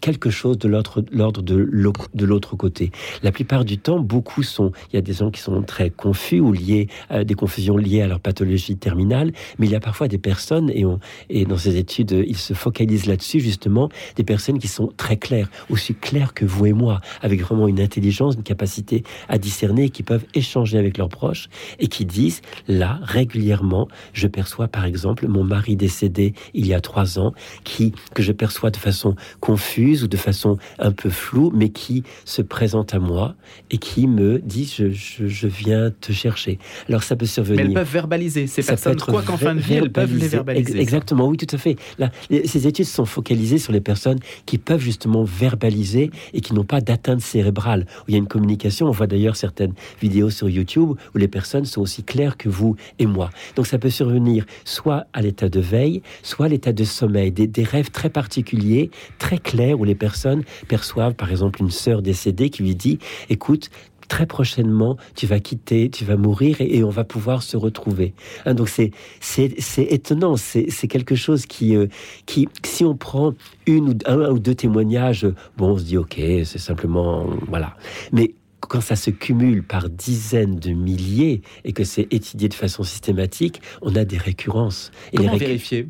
quelque 0.00 0.30
chose 0.30 0.58
de 0.58 0.68
l'ordre 0.68 1.42
de 1.42 2.24
l'autre 2.24 2.56
côté. 2.56 2.90
La 3.22 3.32
plupart 3.32 3.64
du 3.64 3.78
temps, 3.78 3.98
beaucoup 3.98 4.42
sont, 4.42 4.72
il 4.92 4.96
y 4.96 4.98
a 4.98 5.02
des 5.02 5.12
gens 5.12 5.30
qui 5.30 5.40
sont 5.40 5.62
très 5.62 5.90
confus 5.90 6.40
ou 6.40 6.52
liés 6.52 6.88
à 7.08 7.24
des 7.24 7.34
confusions 7.34 7.76
liées 7.76 8.02
à 8.02 8.08
leur 8.08 8.20
pathologie 8.20 8.76
terminale, 8.76 9.32
mais 9.58 9.66
il 9.66 9.72
y 9.72 9.76
a 9.76 9.80
parfois 9.80 10.08
des 10.08 10.18
personnes, 10.18 10.70
et, 10.74 10.84
on, 10.84 10.98
et 11.28 11.44
dans 11.44 11.58
ces 11.58 11.76
études, 11.76 12.24
ils 12.26 12.36
se 12.36 12.54
focalisent 12.54 13.06
là-dessus 13.06 13.40
justement, 13.40 13.88
des 14.16 14.24
personnes 14.24 14.58
qui 14.58 14.68
sont 14.68 14.92
très 14.96 15.16
claires, 15.16 15.50
aussi 15.68 15.94
claires 15.94 16.34
que 16.34 16.44
vous 16.44 16.66
et 16.66 16.72
moi, 16.72 17.00
avec 17.22 17.40
vraiment 17.40 17.68
une 17.68 17.80
intelligence, 17.80 18.34
une 18.34 18.42
capacité 18.42 19.04
à 19.28 19.38
discerner, 19.38 19.90
qui 19.90 20.02
peuvent 20.02 20.26
échanger 20.34 20.78
avec 20.78 20.98
leurs 20.98 21.08
proches 21.08 21.48
et 21.78 21.88
qui 21.88 22.04
disent, 22.04 22.42
là, 22.68 22.98
régulièrement, 23.02 23.88
je 24.12 24.26
perçois 24.26 24.68
par 24.68 24.84
exemple 24.84 25.26
mon 25.28 25.44
mari 25.44 25.76
décédé 25.76 26.34
il 26.54 26.66
y 26.66 26.74
a 26.74 26.80
trois 26.80 27.18
ans, 27.18 27.32
qui, 27.64 27.92
que 28.14 28.22
je 28.22 28.32
perçois 28.32 28.70
de 28.70 28.76
façon 28.76 29.14
confuse, 29.40 29.89
diffuse 29.90 30.04
ou 30.04 30.08
de 30.08 30.16
façon 30.16 30.56
un 30.78 30.92
peu 30.92 31.10
floue, 31.10 31.50
mais 31.54 31.70
qui 31.70 32.02
se 32.24 32.42
présente 32.42 32.94
à 32.94 32.98
moi 32.98 33.34
et 33.70 33.78
qui 33.78 34.06
me 34.06 34.38
dit 34.38 34.72
je, 34.76 34.90
je, 34.90 35.46
viens 35.46 35.90
te 35.90 36.12
chercher. 36.12 36.58
Alors 36.88 37.02
ça 37.02 37.16
peut 37.16 37.26
survenir. 37.26 37.64
Mais 37.64 37.70
elles 37.70 37.74
peuvent 37.74 37.92
verbaliser 37.92 38.46
ces 38.46 38.62
personnes, 38.62 38.96
quoi 38.96 39.22
qu'en 39.22 39.36
fin 39.36 39.54
de 39.54 39.60
vie, 39.60 39.74
elles 39.74 39.92
peuvent 39.92 40.16
les 40.16 40.28
verbaliser. 40.28 40.80
Exactement, 40.80 41.28
oui, 41.28 41.36
tout 41.36 41.54
à 41.54 41.58
fait. 41.58 41.76
Là, 41.98 42.10
ces 42.44 42.66
études 42.66 42.86
sont 42.86 43.04
focalisées 43.04 43.58
sur 43.58 43.72
les 43.72 43.80
personnes 43.80 44.18
qui 44.46 44.58
peuvent 44.58 44.80
justement 44.80 45.24
verbaliser 45.24 46.10
et 46.32 46.40
qui 46.40 46.54
n'ont 46.54 46.64
pas 46.64 46.80
d'atteinte 46.80 47.20
cérébrale. 47.20 47.86
Il 48.08 48.12
y 48.12 48.14
a 48.14 48.18
une 48.18 48.28
communication. 48.28 48.86
On 48.86 48.92
voit 48.92 49.06
d'ailleurs 49.06 49.36
certaines 49.36 49.74
vidéos 50.00 50.30
sur 50.30 50.48
YouTube 50.48 50.92
où 51.14 51.18
les 51.18 51.28
personnes 51.28 51.64
sont 51.64 51.80
aussi 51.80 52.02
claires 52.02 52.36
que 52.36 52.48
vous 52.48 52.76
et 52.98 53.06
moi. 53.06 53.30
Donc 53.56 53.66
ça 53.66 53.78
peut 53.78 53.90
survenir 53.90 54.44
soit 54.64 55.06
à 55.12 55.22
l'état 55.22 55.48
de 55.48 55.60
veille, 55.60 56.02
soit 56.22 56.46
à 56.46 56.48
l'état 56.48 56.72
de 56.72 56.84
sommeil, 56.84 57.32
des, 57.32 57.46
des 57.46 57.64
rêves 57.64 57.90
très 57.90 58.10
particuliers, 58.10 58.90
très 59.18 59.38
clairs 59.38 59.79
où 59.80 59.84
les 59.84 59.94
personnes 59.94 60.44
perçoivent 60.68 61.14
par 61.14 61.30
exemple 61.30 61.60
une 61.60 61.70
sœur 61.70 62.02
décédée 62.02 62.50
qui 62.50 62.62
lui 62.62 62.74
dit 62.76 62.98
écoute, 63.28 63.70
très 64.08 64.26
prochainement, 64.26 64.96
tu 65.14 65.26
vas 65.26 65.38
quitter, 65.38 65.88
tu 65.88 66.04
vas 66.04 66.16
mourir 66.16 66.56
et, 66.60 66.82
on 66.84 66.90
va 66.90 67.04
pouvoir 67.04 67.42
se 67.42 67.56
retrouver. 67.56 68.12
Hein, 68.44 68.54
donc 68.54 68.68
c'est 68.68 68.90
c'est 69.20 69.54
étonnant, 69.82 70.36
c'est 70.36 70.88
quelque 70.88 71.14
chose 71.14 71.46
qui 71.46 71.76
euh, 71.76 71.86
qui 72.26 72.48
si 72.64 72.84
on 72.84 72.96
prend 72.96 73.34
une 73.66 73.88
ou 73.90 73.94
un 74.06 74.30
ou 74.30 74.38
deux 74.38 74.54
témoignages, 74.54 75.26
bon, 75.56 75.70
on 75.70 75.78
se 75.78 75.84
dit 75.84 75.96
ok, 75.96 76.16
c'est 76.44 76.58
simplement 76.58 77.24
voilà. 77.48 77.76
Mais 78.12 78.34
quand 78.60 78.80
ça 78.80 78.96
se 78.96 79.10
cumule 79.10 79.62
par 79.62 79.88
dizaines 79.88 80.56
de 80.56 80.72
milliers 80.72 81.40
et 81.64 81.72
que 81.72 81.84
c'est 81.84 82.08
étudié 82.10 82.48
de 82.48 82.54
façon 82.54 82.82
systématique, 82.82 83.62
on 83.80 83.94
a 83.96 84.04
des 84.04 84.18
récurrences. 84.18 84.90
Et 85.12 85.16
Comment 85.16 85.36
vérifier? 85.36 85.86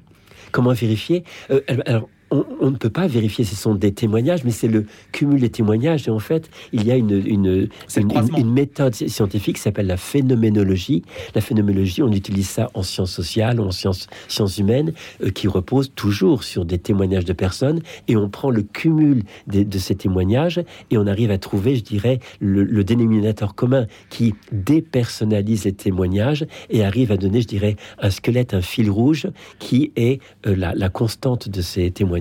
Comment 0.53 0.73
vérifier? 0.73 1.25
Euh, 1.51 1.61
alors, 1.87 2.09
on, 2.31 2.71
ne 2.71 2.77
peut 2.77 2.91
pas 2.91 3.07
vérifier 3.07 3.45
si 3.45 3.55
ce 3.55 3.63
sont 3.63 3.75
des 3.75 3.93
témoignages, 3.93 4.45
mais 4.45 4.51
c'est 4.51 4.69
le 4.69 4.87
cumul 5.13 5.41
des 5.41 5.51
témoignages. 5.51 6.07
Et 6.07 6.11
en 6.11 6.19
fait, 6.19 6.51
il 6.73 6.87
y 6.87 6.93
a 6.93 6.97
une, 6.97 7.11
une, 7.11 7.69
une, 7.97 8.53
méthode 8.53 8.95
scientifique 8.95 9.57
qui 9.57 9.63
s'appelle 9.63 9.87
la 9.87 9.97
phénoménologie. 9.97 11.03
La 11.35 11.41
phénoménologie, 11.41 12.03
on 12.03 12.13
utilise 12.13 12.49
ça 12.49 12.71
en 12.75 12.83
sciences 12.83 13.13
sociales, 13.13 13.61
en 13.61 13.71
sciences, 13.71 14.07
sciences 14.29 14.59
humaines, 14.59 14.93
euh, 15.23 15.31
qui 15.31 15.49
repose 15.49 15.93
toujours 15.95 16.45
sur 16.45 16.65
des 16.65 16.79
témoignages 16.79 17.25
de 17.25 17.33
personnes. 17.33 17.81
Et 18.07 18.17
on 18.17 18.29
prend 18.29 18.51
le 18.51 18.63
cumul 18.63 19.25
de, 19.49 19.79
ces 19.79 19.95
témoignages 19.95 20.63
et 20.91 20.99
on 20.99 21.07
arrive 21.07 21.31
à 21.31 21.39
trouver, 21.39 21.77
je 21.77 21.83
dirais, 21.83 22.21
le, 22.41 22.85
dénominateur 22.85 23.55
commun 23.55 23.87
qui 24.09 24.35
dépersonnalise 24.53 25.65
les 25.65 25.73
témoignages 25.73 26.47
et 26.71 26.85
arrive 26.85 27.13
à 27.13 27.17
donner, 27.17 27.41
je 27.41 27.47
dirais, 27.47 27.77
un 27.99 28.11
squelette, 28.11 28.55
un 28.55 28.63
fil 28.63 28.91
rouge 28.91 29.29
qui 29.59 29.93
est 29.97 30.21
euh, 30.47 30.57
la, 30.57 30.75
la 30.75 30.89
constante 30.89 31.49
de 31.49 31.61
ces 31.61 31.91
témoignages. 31.91 32.20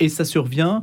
Et 0.00 0.08
ça 0.08 0.24
survient 0.24 0.82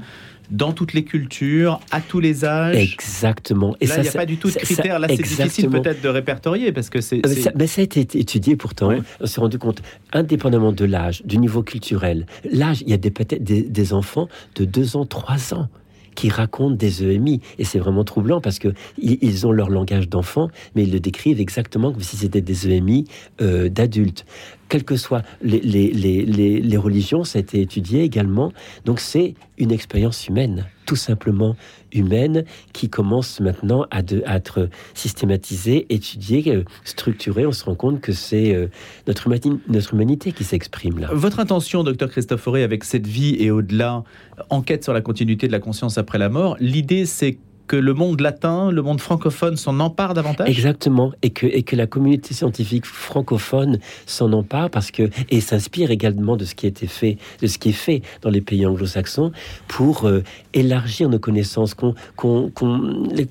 dans 0.49 0.71
toutes 0.71 0.93
les 0.93 1.03
cultures, 1.03 1.79
à 1.91 2.01
tous 2.01 2.19
les 2.19 2.45
âges. 2.45 2.75
Exactement. 2.77 3.75
Et 3.81 3.87
là, 3.87 3.97
il 3.97 4.03
n'y 4.03 4.07
a 4.07 4.11
pas 4.13 4.25
du 4.25 4.37
tout 4.37 4.49
de 4.49 4.55
critères. 4.55 4.99
Là, 4.99 5.07
c'est 5.09 5.21
difficile 5.21 5.69
peut-être 5.69 6.01
de 6.01 6.09
répertorier 6.09 6.71
parce 6.71 6.89
que 6.89 7.01
c'est. 7.01 7.25
Ça, 7.25 7.51
mais 7.55 7.67
ça 7.67 7.81
a 7.81 7.83
été 7.83 8.01
étudié 8.01 8.55
pourtant. 8.55 8.91
On 9.19 9.25
s'est 9.25 9.41
rendu 9.41 9.57
compte, 9.57 9.81
indépendamment 10.13 10.71
de 10.71 10.85
l'âge, 10.85 11.23
du 11.25 11.37
niveau 11.37 11.63
culturel, 11.63 12.25
l'âge, 12.49 12.81
il 12.81 12.89
y 12.89 12.93
a 12.93 12.97
des 12.97 13.93
enfants 13.93 14.27
de 14.55 14.65
2 14.65 14.97
ans, 14.97 15.05
3 15.05 15.53
ans 15.53 15.69
qui 16.17 16.29
racontent 16.29 16.75
des 16.75 17.03
EMI. 17.03 17.41
Et 17.59 17.63
c'est 17.63 17.79
vraiment 17.79 18.03
troublant 18.03 18.41
parce 18.41 18.59
que 18.59 18.69
ils 18.97 19.47
ont 19.47 19.51
leur 19.51 19.69
langage 19.69 20.09
d'enfant, 20.09 20.49
mais 20.75 20.83
ils 20.83 20.91
le 20.91 20.99
décrivent 20.99 21.39
exactement 21.39 21.91
comme 21.91 22.01
si 22.01 22.17
c'était 22.17 22.41
des 22.41 22.67
EMI 22.67 23.05
euh, 23.39 23.69
d'adultes 23.69 24.25
quelles 24.69 24.83
que 24.83 24.95
soient 24.95 25.21
les, 25.41 26.77
religions, 26.77 27.23
ça 27.23 27.39
a 27.39 27.41
été 27.41 27.61
étudié 27.61 28.03
également. 28.03 28.51
Donc 28.85 28.99
c'est 28.99 29.35
une 29.57 29.71
expérience 29.71 30.27
humaine, 30.27 30.67
tout 30.85 30.95
simplement 30.95 31.55
humaine, 31.91 32.43
qui 32.73 32.89
commence 32.89 33.39
maintenant 33.39 33.85
à, 33.91 34.01
être 34.35 34.69
systématisée, 34.93 35.87
étudiée, 35.89 36.43
euh, 36.47 36.63
structurée. 36.83 37.45
On 37.45 37.51
se 37.51 37.63
rend 37.63 37.75
compte 37.75 38.01
que 38.01 38.11
c'est 38.11 38.53
euh, 38.53 38.67
notre, 39.07 39.29
notre 39.67 39.93
humanité 39.93 40.31
qui 40.31 40.43
s'exprime 40.43 40.99
là. 40.99 41.09
Votre 41.11 41.39
intention, 41.39 41.83
docteur 41.83 42.09
Christophe 42.09 42.47
avec 42.47 42.83
cette 42.83 43.07
vie 43.07 43.35
et 43.39 43.51
au-delà, 43.51 44.03
enquête 44.49 44.83
sur 44.83 44.93
la 44.93 45.01
continuité 45.01 45.47
de 45.47 45.51
la 45.51 45.59
conscience 45.59 45.97
après 45.97 46.17
la 46.17 46.29
mort, 46.29 46.55
l'idée 46.59 47.05
c'est 47.05 47.37
que 47.67 47.75
le 47.75 47.93
monde 47.93 48.21
latin, 48.21 48.71
le 48.71 48.81
monde 48.81 49.01
francophone 49.01 49.57
s'en 49.57 49.79
empare 49.79 50.13
davantage 50.13 50.49
Exactement, 50.49 51.11
et 51.21 51.29
que, 51.29 51.45
et 51.45 51.63
que 51.63 51.75
la 51.75 51.85
communauté 51.85 52.33
scientifique 52.33 52.85
francophone 52.85 53.79
s'en 54.05 54.31
empare 54.33 54.69
parce 54.69 54.91
que 54.91 55.09
et 55.29 55.41
s'inspire 55.41 55.91
également 55.91 56.37
de 56.37 56.45
ce 56.45 56.55
qui 56.55 56.65
a 56.65 56.69
été 56.69 56.87
fait, 56.87 57.17
de 57.41 57.47
ce 57.47 57.57
qui 57.57 57.69
est 57.69 57.73
fait 57.73 58.01
dans 58.21 58.29
les 58.29 58.41
pays 58.41 58.65
anglo-saxons 58.65 59.31
pour 59.67 60.07
euh, 60.07 60.23
élargir 60.53 61.09
nos 61.09 61.19
connaissances, 61.19 61.73
qu'on, 61.73 61.93
qu'on, 62.15 62.51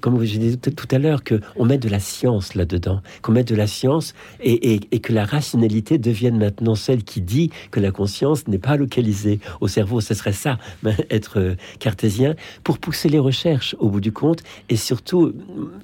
comme 0.00 0.24
j'ai 0.24 0.38
dit 0.38 0.58
tout 0.58 0.88
à 0.90 0.98
l'heure, 0.98 1.24
que 1.24 1.40
on 1.56 1.64
met 1.64 1.78
de 1.78 1.88
la 1.88 2.00
science 2.00 2.54
là-dedans, 2.54 3.00
qu'on 3.22 3.32
mette 3.32 3.48
de 3.48 3.56
la 3.56 3.66
science 3.66 4.14
et, 4.40 4.74
et, 4.74 4.80
et, 4.92 5.00
que 5.00 5.12
la 5.12 5.24
rationalité 5.24 5.98
devienne 5.98 6.38
maintenant 6.38 6.74
celle 6.74 7.04
qui 7.04 7.20
dit 7.20 7.50
que 7.70 7.80
la 7.80 7.90
conscience 7.90 8.46
n'est 8.48 8.58
pas 8.58 8.76
localisée 8.76 9.40
au 9.60 9.68
cerveau. 9.68 10.00
Ce 10.00 10.14
serait 10.14 10.32
ça, 10.32 10.58
être 11.10 11.38
euh, 11.40 11.54
cartésien, 11.78 12.34
pour 12.64 12.78
pousser 12.78 13.08
les 13.08 13.18
recherches 13.18 13.76
au 13.78 13.88
bout 13.88 14.00
du 14.00 14.12
compte 14.12 14.25
et 14.68 14.76
surtout, 14.76 15.32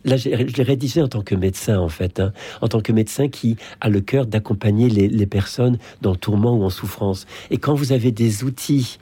là, 0.05 0.16
je 0.16 0.28
l'ai 0.28 0.62
rédigé 0.62 1.02
en 1.02 1.09
tant 1.09 1.22
que 1.22 1.35
médecin, 1.35 1.78
en 1.78 1.88
fait, 1.88 2.20
hein. 2.20 2.33
en 2.61 2.68
tant 2.68 2.81
que 2.81 2.92
médecin 2.92 3.28
qui 3.28 3.57
a 3.81 3.88
le 3.88 4.00
cœur 4.00 4.26
d'accompagner 4.26 4.88
les, 4.88 5.26
personnes 5.26 5.78
dans 6.02 6.11
le 6.11 6.16
tourment 6.16 6.55
ou 6.55 6.64
en 6.64 6.70
souffrance. 6.70 7.26
Et 7.50 7.59
quand 7.59 7.74
vous 7.74 7.92
avez 7.92 8.12
des 8.12 8.44
outils 8.44 8.98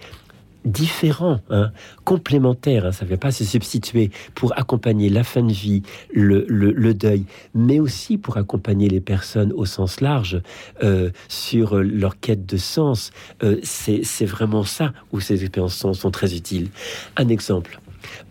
différents, 0.65 1.41
hein, 1.49 1.71
complémentaires, 2.05 2.87
hein, 2.87 2.93
ça 2.93 3.05
ne 3.05 3.11
va 3.11 3.17
pas 3.17 3.31
se 3.31 3.45
substituer 3.45 4.11
pour 4.35 4.57
accompagner 4.59 5.09
la 5.09 5.25
fin 5.25 5.43
de 5.43 5.53
vie, 5.53 5.83
le, 6.13 6.45
le, 6.49 6.95
deuil, 6.95 7.25
mais 7.55 7.81
aussi 7.81 8.19
pour 8.19 8.37
accompagner 8.37 8.89
les 8.89 9.01
personnes 9.01 9.53
au 9.55 9.65
sens 9.65 10.03
large 10.03 10.43
euh, 10.83 11.11
sur 11.29 11.77
leur 11.77 12.21
quête 12.21 12.45
de 12.45 12.59
sens. 12.59 13.11
Euh, 13.43 13.57
c'est 13.63 14.27
vraiment 14.27 14.65
ça 14.65 14.93
où 15.13 15.21
ces 15.21 15.43
expériences 15.43 15.77
sont, 15.77 15.95
sont 15.95 16.11
très 16.11 16.35
utiles. 16.35 16.69
Un 17.17 17.29
exemple. 17.29 17.81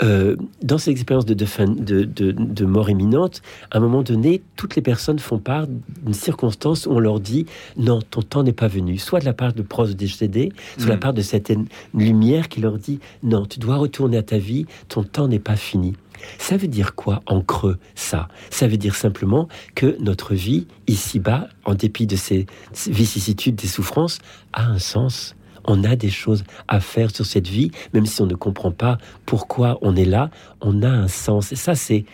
Euh, 0.02 0.36
dans 0.64 0.78
ces 0.78 0.92
expériences 0.92 1.26
de, 1.26 1.34
de, 1.34 2.04
de, 2.04 2.66
mort 2.66 2.90
imminente, 2.90 3.42
à 3.72 3.78
un 3.78 3.80
moment 3.80 4.02
donné, 4.02 4.42
toutes 4.56 4.76
les 4.76 4.82
personnes 4.82 5.20
font 5.20 5.40
part 5.40 5.68
d'une 5.68 6.14
circonstance 6.14 6.86
où 6.86 6.92
on 6.92 7.00
leur 7.00 7.20
dit 7.20 7.46
non, 7.78 8.00
ton 8.02 8.22
temps 8.22 8.44
n'est 8.44 8.54
pas 8.54 8.68
venu, 8.68 8.98
soit 8.98 9.20
de 9.20 9.26
la 9.26 9.34
part 9.34 9.54
de 9.54 9.62
proches 9.62 9.96
décédés, 9.96 10.52
soit 10.78 10.86
de 10.86 10.90
la 10.90 10.96
mm. 10.96 11.00
part 11.00 11.14
de 11.14 11.22
cette 11.22 11.54
lumière 11.94 12.50
qui 12.50 12.62
leur 12.62 12.78
dit 12.78 13.00
non, 13.24 13.46
tu 13.46 13.60
dois 13.60 13.78
retourner 13.78 14.18
à 14.18 14.24
ta 14.24 14.38
vie, 14.38 14.66
ton 14.88 15.04
temps 15.04 15.28
n'est 15.28 15.40
pas 15.40 15.56
fini. 15.56 15.96
Ça 16.38 16.58
veut 16.58 16.68
dire 16.68 16.96
quoi 16.96 17.22
en 17.26 17.42
creux, 17.42 17.78
ça? 17.96 18.28
Ça 18.50 18.68
veut 18.68 18.78
dire 18.78 18.96
simplement 18.96 19.48
que 19.76 19.98
notre 20.00 20.34
vie, 20.34 20.68
ici-bas, 20.88 21.48
en 21.66 21.76
dépit 21.76 22.08
de 22.08 22.16
ces 22.16 22.46
vicissitudes, 22.88 23.56
des 23.56 23.68
souffrances, 23.68 24.20
a 24.54 24.66
un 24.66 24.80
sens 24.80 25.36
on 25.66 25.84
a 25.84 25.96
des 25.96 26.10
choses 26.10 26.44
à 26.68 26.80
faire 26.80 27.12
sur 27.12 27.26
cette 27.26 27.48
vie, 27.48 27.72
même 27.94 28.06
si 28.06 28.22
on 28.22 28.26
ne 28.26 28.36
comprend 28.36 28.72
pas 28.72 28.98
pourquoi 29.26 29.78
on 29.82 29.96
est 29.96 30.06
là, 30.06 30.30
on 30.62 30.84
a 30.84 30.90
un 30.90 31.08
sens. 31.08 31.52
Et 31.52 31.56
ça, 31.56 31.76
c'est, 31.76 32.06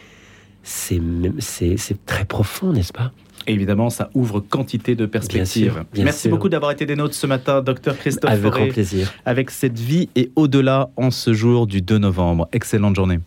c'est, 0.64 1.02
c'est, 1.40 2.06
très 2.06 2.26
profond, 2.26 2.74
n'est-ce 2.74 2.94
pas? 2.94 3.12
Évidemment, 3.48 3.92
ça 3.92 4.10
ouvre 4.16 4.40
quantité 4.40 4.96
de 4.96 5.06
perspectives. 5.06 5.84
Merci 5.98 6.30
beaucoup 6.30 6.50
d'avoir 6.50 6.72
été 6.72 6.86
des 6.86 6.96
nôtres 6.96 7.14
ce 7.14 7.28
matin, 7.28 7.62
docteur 7.62 7.96
Christophe 7.98 8.32
Avec 8.32 8.52
grand 8.52 8.68
plaisir. 8.68 9.14
Avec 9.26 9.52
cette 9.52 9.78
vie 9.78 10.10
et 10.16 10.32
au-delà 10.36 10.90
en 10.96 11.12
ce 11.12 11.34
jour 11.34 11.68
du 11.68 11.82
2 11.82 12.00
novembre. 12.00 12.48
Excellente 12.54 12.96
journée. 12.96 13.20